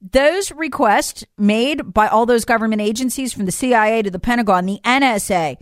Those 0.00 0.52
requests 0.52 1.24
made 1.36 1.92
by 1.92 2.06
all 2.06 2.24
those 2.24 2.44
government 2.44 2.80
agencies 2.80 3.32
from 3.32 3.46
the 3.46 3.52
CIA 3.52 4.02
to 4.02 4.10
the 4.10 4.20
Pentagon, 4.20 4.66
the 4.66 4.80
NSA, 4.84 5.56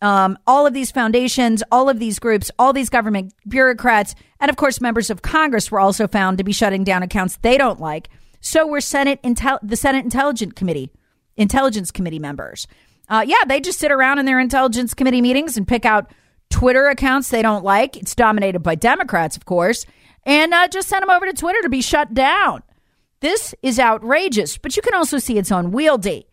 um, 0.00 0.38
all 0.46 0.66
of 0.66 0.72
these 0.72 0.90
foundations, 0.90 1.62
all 1.70 1.88
of 1.88 1.98
these 1.98 2.18
groups, 2.18 2.50
all 2.58 2.72
these 2.72 2.88
government 2.88 3.34
bureaucrats, 3.46 4.14
and 4.38 4.48
of 4.48 4.56
course, 4.56 4.80
members 4.80 5.10
of 5.10 5.22
Congress 5.22 5.70
were 5.70 5.80
also 5.80 6.06
found 6.06 6.38
to 6.38 6.44
be 6.44 6.52
shutting 6.52 6.84
down 6.84 7.02
accounts 7.02 7.36
they 7.42 7.58
don't 7.58 7.80
like. 7.80 8.08
So 8.40 8.66
were 8.66 8.80
Senate 8.80 9.20
Intel- 9.22 9.58
the 9.62 9.76
Senate 9.76 10.04
Intelligence 10.04 10.54
Committee, 10.54 10.90
Intelligence 11.36 11.90
Committee 11.90 12.18
members. 12.18 12.66
Uh, 13.08 13.24
yeah, 13.26 13.44
they 13.46 13.60
just 13.60 13.78
sit 13.78 13.92
around 13.92 14.20
in 14.20 14.24
their 14.24 14.40
Intelligence 14.40 14.94
Committee 14.94 15.20
meetings 15.20 15.56
and 15.56 15.68
pick 15.68 15.84
out 15.84 16.10
Twitter 16.50 16.88
accounts 16.88 17.30
they 17.30 17.42
don't 17.42 17.64
like. 17.64 17.96
It's 17.96 18.14
dominated 18.14 18.60
by 18.60 18.74
Democrats, 18.74 19.36
of 19.36 19.44
course, 19.44 19.86
and 20.24 20.52
uh, 20.52 20.68
just 20.68 20.88
send 20.88 21.02
them 21.02 21.10
over 21.10 21.26
to 21.26 21.32
Twitter 21.32 21.62
to 21.62 21.68
be 21.68 21.80
shut 21.80 22.12
down. 22.12 22.62
This 23.20 23.54
is 23.62 23.78
outrageous, 23.78 24.58
but 24.58 24.76
you 24.76 24.82
can 24.82 24.94
also 24.94 25.18
see 25.18 25.38
it's 25.38 25.50
unwieldy. 25.50 26.26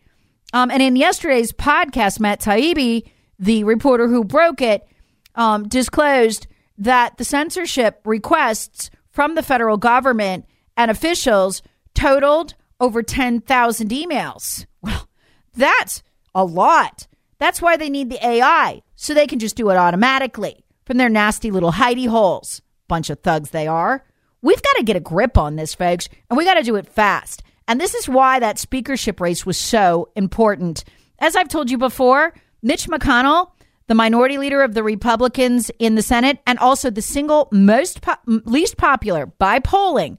Um, 0.52 0.70
and 0.70 0.82
in 0.82 0.96
yesterday's 0.96 1.52
podcast, 1.52 2.20
Matt 2.20 2.40
Taibbi, 2.40 3.08
the 3.38 3.64
reporter 3.64 4.08
who 4.08 4.24
broke 4.24 4.62
it, 4.62 4.86
um, 5.34 5.68
disclosed 5.68 6.46
that 6.78 7.18
the 7.18 7.24
censorship 7.24 8.00
requests 8.04 8.90
from 9.10 9.34
the 9.34 9.42
federal 9.42 9.76
government 9.76 10.46
and 10.76 10.90
officials 10.90 11.62
totaled 11.94 12.54
over 12.80 13.02
10,000 13.02 13.90
emails. 13.90 14.64
Well, 14.80 15.08
that's 15.54 16.04
a 16.36 16.44
lot. 16.44 17.08
That's 17.38 17.60
why 17.60 17.76
they 17.76 17.90
need 17.90 18.10
the 18.10 18.24
AI, 18.24 18.82
so 19.00 19.14
they 19.14 19.28
can 19.28 19.38
just 19.38 19.54
do 19.54 19.70
it 19.70 19.76
automatically 19.76 20.64
from 20.84 20.96
their 20.96 21.08
nasty 21.08 21.52
little 21.52 21.70
hidey 21.72 22.08
holes. 22.08 22.60
Bunch 22.88 23.10
of 23.10 23.20
thugs 23.20 23.50
they 23.50 23.68
are. 23.68 24.04
We've 24.42 24.60
got 24.60 24.76
to 24.76 24.82
get 24.82 24.96
a 24.96 25.00
grip 25.00 25.38
on 25.38 25.54
this, 25.54 25.72
folks, 25.72 26.08
and 26.28 26.36
we 26.36 26.44
got 26.44 26.54
to 26.54 26.64
do 26.64 26.74
it 26.74 26.88
fast. 26.88 27.44
And 27.68 27.80
this 27.80 27.94
is 27.94 28.08
why 28.08 28.40
that 28.40 28.58
speakership 28.58 29.20
race 29.20 29.46
was 29.46 29.56
so 29.56 30.08
important. 30.16 30.82
As 31.20 31.36
I've 31.36 31.48
told 31.48 31.70
you 31.70 31.78
before, 31.78 32.34
Mitch 32.60 32.88
McConnell, 32.88 33.52
the 33.86 33.94
minority 33.94 34.36
leader 34.36 34.62
of 34.62 34.74
the 34.74 34.82
Republicans 34.82 35.70
in 35.78 35.94
the 35.94 36.02
Senate, 36.02 36.40
and 36.44 36.58
also 36.58 36.90
the 36.90 37.00
single 37.00 37.48
most 37.52 38.00
po- 38.00 38.16
least 38.26 38.78
popular 38.78 39.26
by 39.26 39.60
polling 39.60 40.18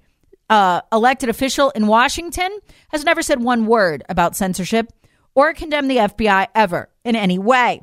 uh, 0.50 0.82
elected 0.94 1.28
official 1.28 1.70
in 1.72 1.88
Washington, 1.88 2.50
has 2.89 3.04
never 3.04 3.22
said 3.22 3.44
one 3.44 3.65
word 3.65 4.04
about 4.08 4.38
censorship 4.38 4.89
or 5.36 5.54
condemned 5.54 5.92
the 5.92 5.98
FBI 5.98 6.48
ever 6.56 6.89
in 7.04 7.18
any 7.18 7.38
way. 7.38 7.82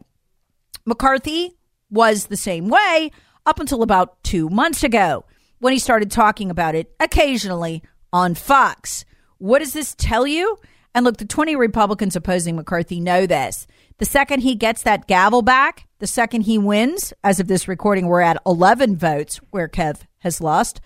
McCarthy 0.87 1.57
was 1.91 2.27
the 2.27 2.37
same 2.37 2.69
way 2.69 3.11
up 3.45 3.61
until 3.61 3.83
about 3.83 4.23
two 4.23 4.49
months 4.49 4.85
ago 4.85 5.25
when 5.59 5.73
he 5.73 5.79
started 5.79 6.11
talking 6.11 6.51
about 6.51 6.75
it 6.75 6.95
occasionally 7.01 7.83
on 8.13 8.35
Fox. 8.35 9.05
What 9.39 9.59
does 9.59 9.73
this 9.73 9.95
tell 9.97 10.27
you? 10.27 10.59
And 10.95 11.05
look, 11.05 11.19
the 11.19 11.27
20 11.27 11.57
Republicans 11.57 12.17
opposing 12.17 12.57
McCarthy 12.57 13.01
know 13.01 13.27
this. 13.27 13.67
The 13.99 14.05
second 14.05 14.41
he 14.41 14.55
gets 14.55 14.83
that 14.85 15.07
gavel 15.07 15.43
back, 15.43 15.87
the 15.99 16.07
second 16.07 16.43
he 16.43 16.57
wins, 16.57 17.13
as 17.25 17.41
of 17.41 17.49
this 17.49 17.69
recording, 17.69 18.07
we're 18.07 18.21
at 18.21 18.41
11 18.47 18.97
votes 18.97 19.39
where 19.51 19.69
Kev 19.69 20.03
has 20.21 20.41
lost. 20.41 20.81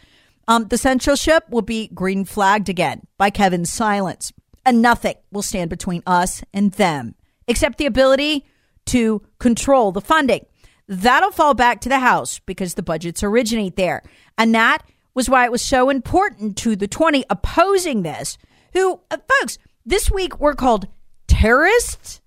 Um, 0.48 0.66
the 0.68 0.78
censorship 0.78 1.44
will 1.50 1.62
be 1.62 1.88
green 1.88 2.24
flagged 2.24 2.68
again 2.68 3.02
by 3.18 3.30
Kevin's 3.30 3.70
silence. 3.70 4.32
And 4.64 4.82
nothing 4.82 5.14
will 5.30 5.42
stand 5.42 5.70
between 5.70 6.02
us 6.06 6.42
and 6.52 6.72
them 6.72 7.14
except 7.46 7.78
the 7.78 7.86
ability 7.86 8.46
to 8.86 9.22
control 9.38 9.92
the 9.92 10.00
funding. 10.00 10.46
That'll 10.88 11.30
fall 11.30 11.54
back 11.54 11.80
to 11.82 11.88
the 11.88 12.00
House 12.00 12.40
because 12.40 12.74
the 12.74 12.82
budgets 12.82 13.22
originate 13.22 13.76
there. 13.76 14.02
And 14.36 14.54
that 14.54 14.82
was 15.14 15.30
why 15.30 15.44
it 15.44 15.52
was 15.52 15.62
so 15.62 15.90
important 15.90 16.56
to 16.58 16.74
the 16.74 16.88
20 16.88 17.24
opposing 17.30 18.02
this, 18.02 18.38
who, 18.72 19.00
uh, 19.10 19.18
folks, 19.40 19.58
this 19.86 20.10
week 20.10 20.40
were 20.40 20.54
called 20.54 20.88
terrorists, 21.28 22.20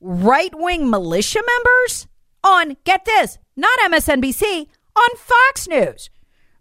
right 0.00 0.54
wing 0.54 0.90
militia 0.90 1.42
members 1.46 2.06
on, 2.42 2.76
get 2.84 3.04
this, 3.04 3.38
not 3.56 3.78
MSNBC, 3.90 4.66
on 4.96 5.16
Fox 5.16 5.66
News 5.66 6.10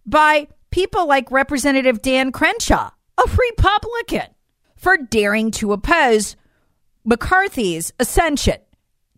by 0.06 0.48
people 0.72 1.08
like 1.08 1.32
Representative 1.32 2.02
Dan 2.02 2.32
Crenshaw, 2.32 2.92
a 3.18 3.24
Republican, 3.52 4.28
for 4.76 4.98
daring 4.98 5.52
to 5.52 5.72
oppose 5.74 6.36
McCarthy's 7.06 7.94
ascension 8.00 8.58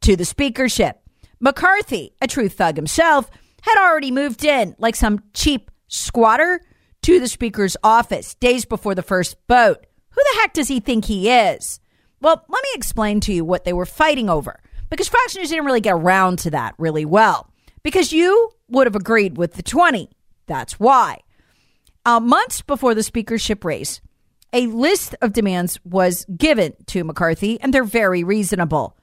to 0.06 0.16
the 0.16 0.24
speakership. 0.24 1.02
McCarthy, 1.40 2.14
a 2.22 2.28
true 2.28 2.48
thug 2.48 2.76
himself, 2.76 3.28
had 3.64 3.84
already 3.84 4.12
moved 4.12 4.46
in 4.46 4.76
like 4.78 4.96
some 4.96 5.24
cheap 5.34 5.72
squatter 5.88 6.62
to 7.02 7.20
the 7.20 7.28
speaker's 7.28 7.76
office 7.84 8.36
days 8.36 8.66
before 8.66 8.94
the 8.94 9.02
first 9.02 9.36
vote. 9.48 9.84
Who 10.12 10.22
the 10.22 10.40
heck 10.42 10.54
does 10.54 10.68
he 10.68 10.80
think 10.80 11.06
he 11.06 11.32
is? 11.32 11.80
Well, 12.22 12.46
let 12.48 12.62
me 12.62 12.70
explain 12.76 13.20
to 13.22 13.34
you 13.34 13.44
what 13.44 13.66
they 13.66 13.74
were 13.74 13.88
fighting 13.88 14.30
over 14.30 14.62
because 14.92 15.10
Fox 15.10 15.36
News 15.36 15.50
didn't 15.50 15.66
really 15.66 15.82
get 15.82 15.96
around 15.96 16.38
to 16.40 16.52
that 16.52 16.76
really 16.78 17.06
well 17.06 17.52
because 17.82 18.14
you 18.14 18.52
would 18.70 18.86
have 18.86 18.96
agreed 18.96 19.38
with 19.38 19.54
the 19.54 19.64
20. 19.64 20.08
That's 20.46 20.80
why. 20.80 21.22
Uh, 22.06 22.20
months 22.20 22.62
before 22.62 22.94
the 22.94 23.02
speakership 23.02 23.66
race, 23.66 24.02
a 24.54 24.68
list 24.68 25.16
of 25.24 25.34
demands 25.34 25.80
was 25.84 26.26
given 26.26 26.74
to 26.86 27.04
McCarthy, 27.04 27.60
and 27.60 27.74
they're 27.74 27.84
very 27.84 28.24
reasonable. 28.24 28.96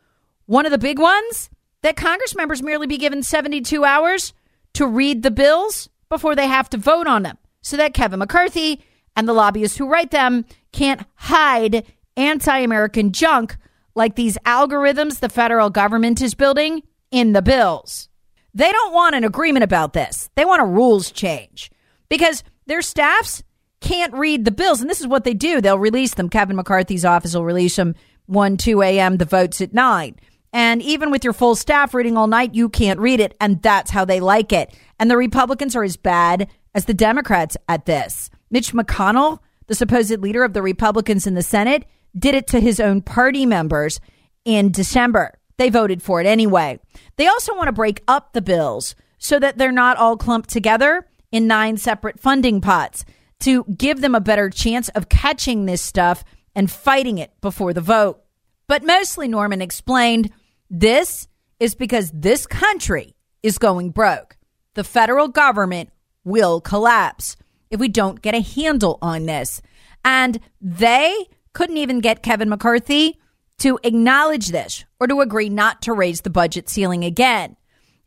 One 0.47 0.67
of 0.67 0.73
the 0.73 0.79
big 0.79 0.99
ones 0.99 1.51
that 1.83 1.97
Congress 1.97 2.35
members 2.35 2.63
merely 2.63 2.87
be 2.87 2.99
given 2.99 3.23
72 3.23 3.85
hours 3.85 4.33
to 4.75 4.87
read 4.87 5.23
the 5.23 5.31
bills 5.31 5.89
before 6.09 6.35
they 6.35 6.47
have 6.47 6.69
to 6.71 6.79
vote 6.79 7.07
on 7.07 7.23
them 7.23 7.39
so 7.61 7.77
that 7.77 7.95
Kevin 7.95 8.19
McCarthy 8.19 8.85
and 9.17 9.29
the 9.29 9.33
lobbyists 9.33 9.79
who 9.79 9.89
write 9.89 10.11
them 10.11 10.45
can't 10.73 11.07
hide 11.15 11.85
anti 12.17 12.59
American 12.59 13.13
junk 13.13 13.57
like 13.95 14.17
these 14.17 14.39
algorithms 14.47 15.21
the 15.21 15.29
federal 15.29 15.71
government 15.71 16.21
is 16.21 16.35
building 16.35 16.83
in 17.11 17.33
the 17.33 17.43
bills. 17.43 18.09
They 18.55 18.71
don't 18.71 18.93
want 18.93 19.15
an 19.15 19.25
agreement 19.25 19.65
about 19.65 19.93
this. 19.93 20.29
They 20.35 20.45
want 20.45 20.63
a 20.63 20.67
rules 20.67 21.11
change 21.11 21.71
because 22.09 22.43
their 22.67 22.83
staffs 22.83 23.43
can't 23.81 24.13
read 24.15 24.45
the 24.45 24.51
bills. 24.51 24.81
And 24.81 24.89
this 24.89 25.01
is 25.01 25.07
what 25.07 25.25
they 25.25 25.35
do 25.35 25.61
they'll 25.61 25.79
release 25.79 26.15
them. 26.15 26.29
Kevin 26.29 26.57
McCarthy's 26.57 27.05
office 27.05 27.35
will 27.35 27.45
release 27.45 27.77
them 27.77 27.95
1, 28.27 28.57
2 28.57 28.83
a.m., 28.83 29.17
the 29.17 29.25
votes 29.25 29.61
at 29.61 29.75
9. 29.75 30.17
And 30.53 30.83
even 30.83 31.11
with 31.11 31.25
your 31.25 31.33
full 31.33 31.55
staff 31.55 31.95
reading 31.95 32.17
all 32.17 32.27
night, 32.27 32.55
you 32.55 32.69
can't 32.69 33.01
read 33.01 33.21
it. 33.21 33.37
And 33.41 33.62
that's 33.62 33.91
how 33.91 34.05
they 34.05 34.21
like 34.21 34.53
it. 34.53 34.75
And 34.99 35.11
the 35.11 35.17
Republicans 35.17 35.75
are 35.75 35.85
as 35.85 35.97
bad 35.97 36.49
as 36.75 36.85
the 36.85 36.95
Democrats 36.95 37.57
at 37.69 37.87
this. 37.87 38.31
Mitch 38.51 38.73
McConnell, 38.73 39.38
the 39.67 39.75
supposed 39.75 40.21
leader 40.21 40.45
of 40.45 40.53
the 40.53 40.62
Republicans 40.62 41.27
in 41.27 41.35
the 41.35 41.43
Senate, 41.43 41.85
did 42.17 42.35
it 42.35 42.47
to 42.49 42.61
his 42.61 42.81
own 42.81 43.01
party 43.01 43.47
members 43.47 43.99
in 44.45 44.71
December. 44.71 45.38
They 45.57 45.71
voted 45.71 46.03
for 46.03 46.21
it 46.21 46.27
anyway. 46.27 46.81
They 47.17 47.27
also 47.27 47.55
want 47.55 47.69
to 47.69 47.73
break 47.73 48.03
up 48.07 48.33
the 48.33 48.43
bills 48.43 48.95
so 49.19 49.38
that 49.38 49.57
they're 49.57 49.73
not 49.73 49.97
all 49.97 50.17
clumped 50.17 50.51
together 50.51 51.07
in 51.31 51.47
nine 51.47 51.77
separate 51.77 52.21
funding 52.21 52.61
pots 52.61 53.05
to 53.41 53.65
give 53.65 54.01
them 54.01 54.15
a 54.15 54.21
better 54.21 54.51
chance 54.51 54.88
of 54.91 55.09
catching 55.09 55.65
this 55.65 55.81
stuff 55.81 56.25
and 56.55 56.71
fighting 56.71 57.19
it 57.19 57.33
before 57.41 57.73
the 57.73 57.81
vote. 57.81 58.23
But 58.67 58.85
mostly, 58.85 59.29
Norman 59.29 59.62
explained 59.62 60.31
this 60.73 61.29
is 61.61 61.75
because 61.75 62.11
this 62.13 62.47
country 62.47 63.15
is 63.43 63.59
going 63.59 63.91
broke. 63.91 64.37
The 64.75 64.83
federal 64.83 65.29
government 65.29 65.91
will 66.25 66.61
collapse 66.63 67.37
if 67.71 67.79
we 67.79 67.89
don't 67.89 68.23
get 68.23 68.35
a 68.35 68.41
handle 68.41 68.99
on 69.03 69.27
this. 69.27 69.61
And 70.05 70.41
they 70.61 71.15
couldn't 71.53 71.77
even 71.77 72.01
get 72.01 72.23
Kevin 72.23 72.49
McCarthy 72.49 73.21
to 73.59 73.79
acknowledge 73.85 74.49
this 74.49 74.85
or 74.99 75.07
to 75.07 75.21
agree 75.21 75.51
not 75.51 75.83
to 75.83 75.93
raise 75.93 76.23
the 76.23 76.31
budget 76.31 76.71
ceiling 76.71 77.05
again. 77.05 77.57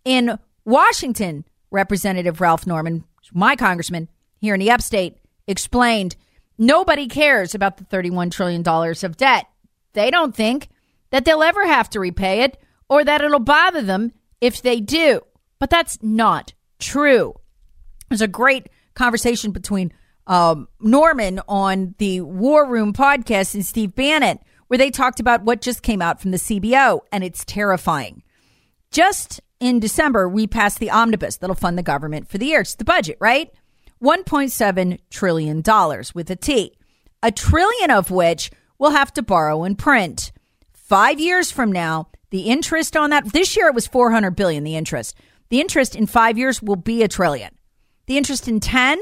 In 0.04 0.40
Washington, 0.66 1.46
Representative 1.70 2.42
Ralph 2.42 2.66
Norman, 2.66 3.04
my 3.32 3.56
congressman 3.56 4.10
here 4.40 4.56
in 4.56 4.60
the 4.60 4.72
upstate, 4.72 5.18
explained 5.48 6.16
nobody 6.58 7.08
cares 7.08 7.54
about 7.54 7.78
the 7.78 7.86
$31 7.86 8.32
trillion 8.32 8.68
of 8.68 9.18
debt. 9.18 9.46
They 9.94 10.10
don't 10.10 10.36
think 10.36 10.68
that 11.16 11.24
they'll 11.24 11.44
ever 11.44 11.66
have 11.66 11.90
to 11.90 12.02
repay 12.02 12.42
it 12.42 12.58
or 12.90 13.02
that 13.02 13.22
it'll 13.22 13.40
bother 13.40 13.82
them 13.82 14.12
if 14.42 14.62
they 14.62 14.82
do. 14.82 15.22
But 15.60 15.70
that's 15.70 15.98
not 16.04 16.52
true. 16.78 17.36
There's 18.10 18.22
a 18.22 18.28
great 18.28 18.68
conversation 18.96 19.52
between 19.52 19.94
um, 20.28 20.68
Norman 20.82 21.40
on 21.48 21.96
the 22.00 22.20
War 22.20 22.70
Room 22.70 22.92
podcast 22.92 23.56
and 23.56 23.66
Steve 23.66 23.96
Bannon, 23.96 24.40
where 24.68 24.78
they 24.78 24.92
talked 24.92 25.22
about 25.22 25.44
what 25.44 25.62
just 25.62 25.84
came 25.84 26.02
out 26.02 26.20
from 26.20 26.32
the 26.32 26.38
CBO, 26.38 27.00
and 27.14 27.24
it's 27.24 27.46
terrifying. 27.46 28.22
Just 28.92 29.40
in 29.62 29.80
December, 29.80 30.28
we 30.28 30.48
passed 30.48 30.80
the 30.80 30.92
omnibus 30.92 31.38
that'll 31.38 31.56
fund 31.56 31.78
the 31.78 31.82
government 31.84 32.28
for 32.28 32.40
the 32.40 32.48
year. 32.48 32.60
It's 32.60 32.76
the 32.76 32.84
budget, 32.84 33.16
right? 33.22 33.54
$1.7 34.04 35.00
trillion 35.10 35.64
with 36.14 36.30
a 36.30 36.36
T, 36.36 36.74
a 37.24 37.32
trillion 37.32 37.90
of 37.90 38.12
which 38.12 38.52
we'll 38.78 38.92
have 38.92 39.14
to 39.14 39.22
borrow 39.24 39.64
and 39.64 39.78
print. 39.78 40.34
Five 40.86 41.20
years 41.20 41.50
from 41.50 41.72
now, 41.72 42.10
the 42.30 42.42
interest 42.42 42.96
on 42.96 43.10
that, 43.10 43.34
this 43.34 43.58
year 43.58 43.66
it 43.66 43.74
was 43.74 43.88
400 43.88 44.36
billion, 44.36 44.64
the 44.64 44.76
interest. 44.76 45.16
The 45.50 45.60
interest 45.60 45.96
in 45.96 46.06
five 46.06 46.38
years 46.38 46.62
will 46.62 46.76
be 46.76 47.02
a 47.02 47.08
trillion. 47.08 47.56
The 48.06 48.18
interest 48.18 48.48
in 48.48 48.60
10 48.60 49.02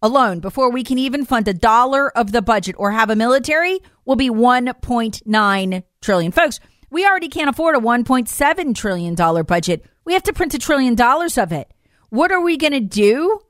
alone, 0.00 0.38
before 0.38 0.70
we 0.70 0.84
can 0.84 0.96
even 0.96 1.24
fund 1.24 1.48
a 1.48 1.52
dollar 1.52 2.16
of 2.16 2.30
the 2.30 2.40
budget 2.40 2.76
or 2.78 2.92
have 2.92 3.10
a 3.10 3.16
military, 3.16 3.80
will 4.04 4.14
be 4.14 4.30
1.9 4.30 5.82
trillion. 6.00 6.30
Folks, 6.30 6.60
we 6.88 7.04
already 7.04 7.28
can't 7.28 7.50
afford 7.50 7.74
a 7.74 7.80
1.7 7.80 8.74
trillion 8.76 9.16
dollar 9.16 9.42
budget. 9.42 9.84
We 10.04 10.12
have 10.12 10.22
to 10.22 10.32
print 10.32 10.54
a 10.54 10.58
trillion 10.60 10.94
dollars 10.94 11.36
of 11.36 11.50
it. 11.50 11.68
What 12.10 12.30
are 12.30 12.40
we 12.40 12.56
going 12.56 12.74
to 12.74 12.78
do 12.80 13.40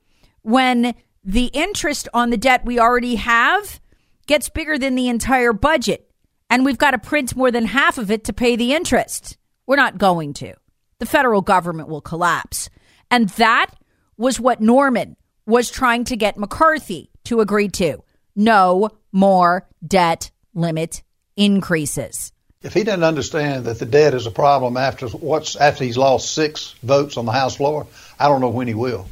when 0.40 0.94
the 1.22 1.50
interest 1.52 2.08
on 2.14 2.30
the 2.30 2.38
debt 2.38 2.64
we 2.64 2.78
already 2.78 3.16
have 3.16 3.78
gets 4.26 4.48
bigger 4.48 4.78
than 4.78 4.94
the 4.94 5.10
entire 5.10 5.52
budget 5.52 6.10
and 6.50 6.64
we've 6.64 6.78
got 6.78 6.92
to 6.92 6.98
print 6.98 7.36
more 7.36 7.50
than 7.50 7.66
half 7.66 7.98
of 7.98 8.10
it 8.10 8.24
to 8.24 8.32
pay 8.32 8.56
the 8.56 8.74
interest? 8.74 9.36
We're 9.66 9.76
not 9.76 9.98
going 9.98 10.34
to. 10.34 10.54
The 10.98 11.06
federal 11.06 11.42
government 11.42 11.88
will 11.88 12.00
collapse. 12.00 12.70
And 13.10 13.28
that 13.30 13.70
was 14.16 14.40
what 14.40 14.60
Norman 14.60 15.16
was 15.46 15.70
trying 15.70 16.04
to 16.04 16.16
get 16.16 16.38
McCarthy 16.38 17.10
to 17.24 17.40
agree 17.40 17.68
to. 17.68 18.02
No 18.36 18.90
more 19.12 19.68
debt 19.86 20.30
limit 20.54 21.02
increases. 21.36 22.32
If 22.62 22.72
he 22.72 22.82
didn't 22.82 23.04
understand 23.04 23.66
that 23.66 23.78
the 23.78 23.86
debt 23.86 24.14
is 24.14 24.26
a 24.26 24.30
problem 24.30 24.76
after 24.76 25.08
what's 25.08 25.54
after 25.56 25.84
he's 25.84 25.98
lost 25.98 26.32
six 26.32 26.74
votes 26.82 27.18
on 27.18 27.26
the 27.26 27.32
House 27.32 27.56
floor, 27.56 27.86
I 28.18 28.28
don't 28.28 28.40
know 28.40 28.48
when 28.48 28.68
he 28.68 28.74
will. 28.74 29.06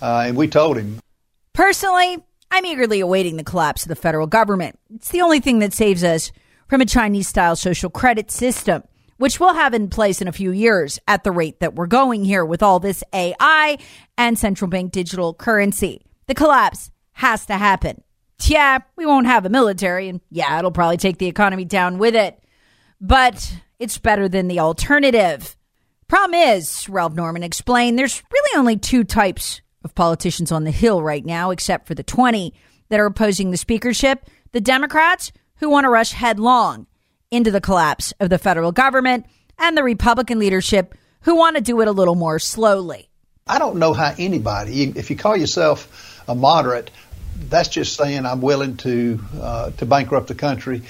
Uh, 0.00 0.24
and 0.26 0.36
we 0.36 0.48
told 0.48 0.78
him. 0.78 1.00
Personally, 1.52 2.18
I'm 2.50 2.64
eagerly 2.64 3.00
awaiting 3.00 3.36
the 3.36 3.44
collapse 3.44 3.82
of 3.82 3.88
the 3.88 3.96
federal 3.96 4.26
government. 4.26 4.78
It's 4.94 5.10
the 5.10 5.20
only 5.20 5.40
thing 5.40 5.58
that 5.58 5.72
saves 5.72 6.04
us 6.04 6.32
from 6.68 6.80
a 6.80 6.86
Chinese 6.86 7.28
style 7.28 7.56
social 7.56 7.90
credit 7.90 8.30
system 8.30 8.82
which 9.18 9.40
we'll 9.40 9.54
have 9.54 9.74
in 9.74 9.88
place 9.88 10.20
in 10.20 10.28
a 10.28 10.32
few 10.32 10.52
years 10.52 10.98
at 11.08 11.24
the 11.24 11.32
rate 11.32 11.60
that 11.60 11.74
we're 11.74 11.86
going 11.86 12.24
here 12.24 12.44
with 12.44 12.62
all 12.62 12.78
this 12.78 13.02
AI 13.12 13.78
and 14.18 14.38
central 14.38 14.68
bank 14.68 14.92
digital 14.92 15.34
currency. 15.34 16.02
The 16.26 16.34
collapse 16.34 16.90
has 17.12 17.46
to 17.46 17.54
happen. 17.54 18.02
Yeah, 18.42 18.80
we 18.96 19.06
won't 19.06 19.26
have 19.26 19.46
a 19.46 19.50
military, 19.50 20.08
and 20.08 20.20
yeah, 20.30 20.58
it'll 20.58 20.70
probably 20.70 20.98
take 20.98 21.18
the 21.18 21.26
economy 21.26 21.64
down 21.64 21.98
with 21.98 22.14
it, 22.14 22.38
but 23.00 23.56
it's 23.78 23.96
better 23.96 24.28
than 24.28 24.48
the 24.48 24.60
alternative. 24.60 25.56
Problem 26.08 26.34
is, 26.34 26.88
Ralph 26.88 27.14
Norman 27.14 27.42
explained, 27.42 27.98
there's 27.98 28.22
really 28.30 28.58
only 28.58 28.76
two 28.76 29.04
types 29.04 29.62
of 29.82 29.94
politicians 29.94 30.52
on 30.52 30.64
the 30.64 30.70
Hill 30.70 31.02
right 31.02 31.24
now, 31.24 31.50
except 31.50 31.86
for 31.86 31.94
the 31.94 32.02
20 32.02 32.52
that 32.90 33.00
are 33.00 33.06
opposing 33.06 33.50
the 33.50 33.56
speakership 33.56 34.28
the 34.52 34.60
Democrats 34.60 35.32
who 35.58 35.70
want 35.70 35.84
to 35.84 35.90
rush 35.90 36.12
headlong 36.12 36.86
into 37.30 37.50
the 37.50 37.60
collapse 37.60 38.12
of 38.20 38.30
the 38.30 38.38
federal 38.38 38.72
government 38.72 39.26
and 39.58 39.76
the 39.76 39.82
Republican 39.82 40.38
leadership 40.38 40.94
who 41.22 41.34
want 41.36 41.56
to 41.56 41.62
do 41.62 41.80
it 41.80 41.88
a 41.88 41.92
little 41.92 42.14
more 42.14 42.38
slowly. 42.38 43.08
I 43.46 43.58
don't 43.58 43.76
know 43.76 43.92
how 43.92 44.14
anybody, 44.18 44.84
if 44.84 45.10
you 45.10 45.16
call 45.16 45.36
yourself 45.36 46.22
a 46.28 46.34
moderate, 46.34 46.90
that's 47.48 47.68
just 47.68 47.96
saying 47.96 48.26
I'm 48.26 48.40
willing 48.40 48.76
to 48.78 49.20
uh, 49.40 49.70
to 49.72 49.86
bankrupt 49.86 50.28
the 50.28 50.34
country, 50.34 50.82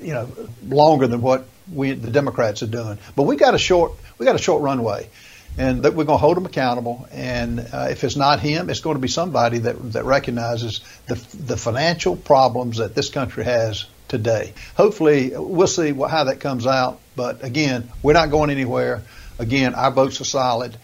you 0.00 0.12
know, 0.12 0.28
longer 0.68 1.06
than 1.06 1.22
what 1.22 1.46
we 1.72 1.92
the 1.92 2.10
Democrats 2.10 2.62
are 2.62 2.68
doing. 2.68 2.98
But 3.16 3.22
we 3.22 3.36
got 3.36 3.54
a 3.54 3.58
short 3.58 3.92
we 4.18 4.26
got 4.26 4.34
a 4.34 4.42
short 4.42 4.62
runway, 4.62 5.08
and 5.56 5.82
that 5.82 5.94
we're 5.94 6.04
going 6.04 6.18
to 6.18 6.20
hold 6.20 6.36
them 6.36 6.46
accountable. 6.46 7.08
And 7.10 7.58
uh, 7.58 7.88
if 7.90 8.04
it's 8.04 8.16
not 8.16 8.40
him, 8.40 8.70
it's 8.70 8.80
going 8.80 8.96
to 8.96 9.00
be 9.00 9.08
somebody 9.08 9.58
that 9.58 9.92
that 9.92 10.04
recognizes 10.04 10.80
the 11.06 11.14
the 11.36 11.56
financial 11.56 12.16
problems 12.16 12.76
that 12.78 12.94
this 12.94 13.08
country 13.08 13.44
has 13.44 13.86
today. 14.08 14.52
Hopefully, 14.76 15.32
we'll 15.34 15.66
see 15.66 15.92
what, 15.92 16.10
how 16.10 16.24
that 16.24 16.40
comes 16.40 16.66
out. 16.66 17.00
But 17.16 17.44
again, 17.44 17.90
we're 18.02 18.12
not 18.12 18.30
going 18.30 18.50
anywhere. 18.50 19.02
Again, 19.38 19.74
our 19.74 19.90
votes 19.90 20.20
are 20.20 20.24
solid. 20.24 20.76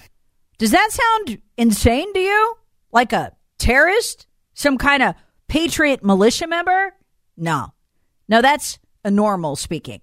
Does 0.59 0.73
that 0.73 0.91
sound 0.91 1.41
insane 1.57 2.13
to 2.13 2.21
you? 2.21 2.55
Like 2.93 3.13
a 3.13 3.33
terrorist? 3.59 4.27
Some 4.55 4.79
kind 4.79 5.03
of 5.03 5.15
patriot 5.49 6.05
militia 6.05 6.47
member? 6.47 6.95
No. 7.37 7.73
No, 8.29 8.43
that's 8.43 8.79
a 9.05 9.11
normal 9.11 9.57
speaking. 9.57 10.01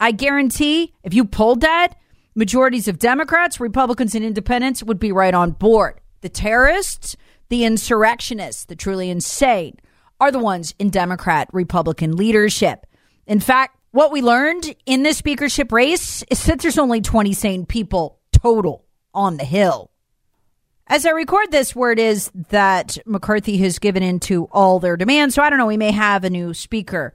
I 0.00 0.12
guarantee 0.12 0.94
if 1.02 1.12
you 1.12 1.24
polled 1.24 1.60
that, 1.60 1.94
majorities 2.34 2.88
of 2.88 2.98
Democrats, 2.98 3.60
Republicans, 3.60 4.14
and 4.14 4.24
independents 4.24 4.82
would 4.82 4.98
be 4.98 5.12
right 5.12 5.34
on 5.34 5.50
board. 5.50 6.00
The 6.20 6.28
terrorists, 6.28 7.16
the 7.48 7.64
insurrectionists, 7.64 8.64
the 8.64 8.76
truly 8.76 9.10
insane, 9.10 9.76
are 10.20 10.30
the 10.30 10.38
ones 10.38 10.74
in 10.78 10.90
Democrat 10.90 11.48
Republican 11.52 12.16
leadership. 12.16 12.86
In 13.26 13.40
fact, 13.40 13.76
what 13.90 14.12
we 14.12 14.22
learned 14.22 14.74
in 14.86 15.02
this 15.02 15.18
speakership 15.18 15.72
race 15.72 16.22
is 16.30 16.44
that 16.44 16.60
there's 16.60 16.78
only 16.78 17.00
20 17.00 17.32
sane 17.32 17.66
people 17.66 18.18
total 18.32 18.84
on 19.14 19.36
the 19.36 19.44
Hill. 19.44 19.90
As 20.86 21.04
I 21.04 21.10
record 21.10 21.50
this, 21.50 21.76
word 21.76 21.98
is 21.98 22.30
that 22.48 22.96
McCarthy 23.04 23.58
has 23.58 23.78
given 23.78 24.02
in 24.02 24.20
to 24.20 24.44
all 24.52 24.80
their 24.80 24.96
demands. 24.96 25.34
So 25.34 25.42
I 25.42 25.50
don't 25.50 25.58
know, 25.58 25.66
we 25.66 25.76
may 25.76 25.90
have 25.90 26.24
a 26.24 26.30
new 26.30 26.54
speaker 26.54 27.12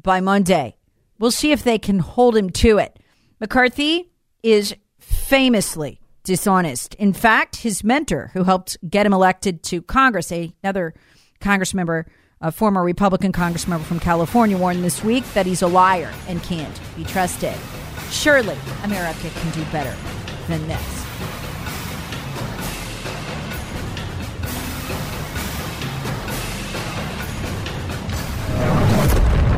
by 0.00 0.20
Monday. 0.20 0.76
We'll 1.18 1.30
see 1.32 1.50
if 1.50 1.64
they 1.64 1.78
can 1.78 1.98
hold 1.98 2.36
him 2.36 2.50
to 2.50 2.78
it. 2.78 2.98
McCarthy 3.40 4.12
is 4.42 4.74
famously 4.98 6.00
dishonest. 6.22 6.94
In 6.94 7.12
fact, 7.12 7.56
his 7.56 7.82
mentor, 7.82 8.30
who 8.34 8.44
helped 8.44 8.76
get 8.88 9.06
him 9.06 9.12
elected 9.12 9.62
to 9.64 9.82
Congress, 9.82 10.30
another 10.30 10.94
Congress 11.40 11.74
member, 11.74 12.06
a 12.40 12.52
former 12.52 12.84
Republican 12.84 13.32
congressman 13.32 13.80
from 13.80 13.98
California 13.98 14.58
warned 14.58 14.84
this 14.84 15.02
week 15.02 15.24
that 15.32 15.46
he's 15.46 15.62
a 15.62 15.66
liar 15.66 16.12
and 16.28 16.42
can't 16.42 16.80
be 16.94 17.04
trusted. 17.04 17.54
Surely 18.10 18.56
America 18.84 19.30
can 19.30 19.50
do 19.52 19.64
better 19.72 19.96
than 20.46 20.66
this. 20.68 21.06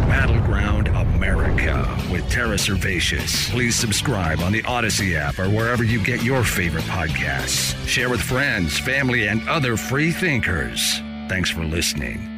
Battleground 0.06 0.88
America 0.88 1.98
with 2.12 2.28
Tara 2.30 2.56
Servatius. 2.56 3.50
Please 3.50 3.74
subscribe 3.74 4.38
on 4.40 4.52
the 4.52 4.62
Odyssey 4.62 5.16
app 5.16 5.38
or 5.38 5.50
wherever 5.50 5.82
you 5.82 6.02
get 6.02 6.22
your 6.22 6.44
favorite 6.44 6.84
podcasts. 6.84 7.74
Share 7.88 8.08
with 8.08 8.20
friends, 8.20 8.78
family, 8.78 9.26
and 9.26 9.46
other 9.48 9.76
free 9.76 10.12
thinkers. 10.12 11.00
Thanks 11.28 11.50
for 11.50 11.64
listening. 11.64 12.37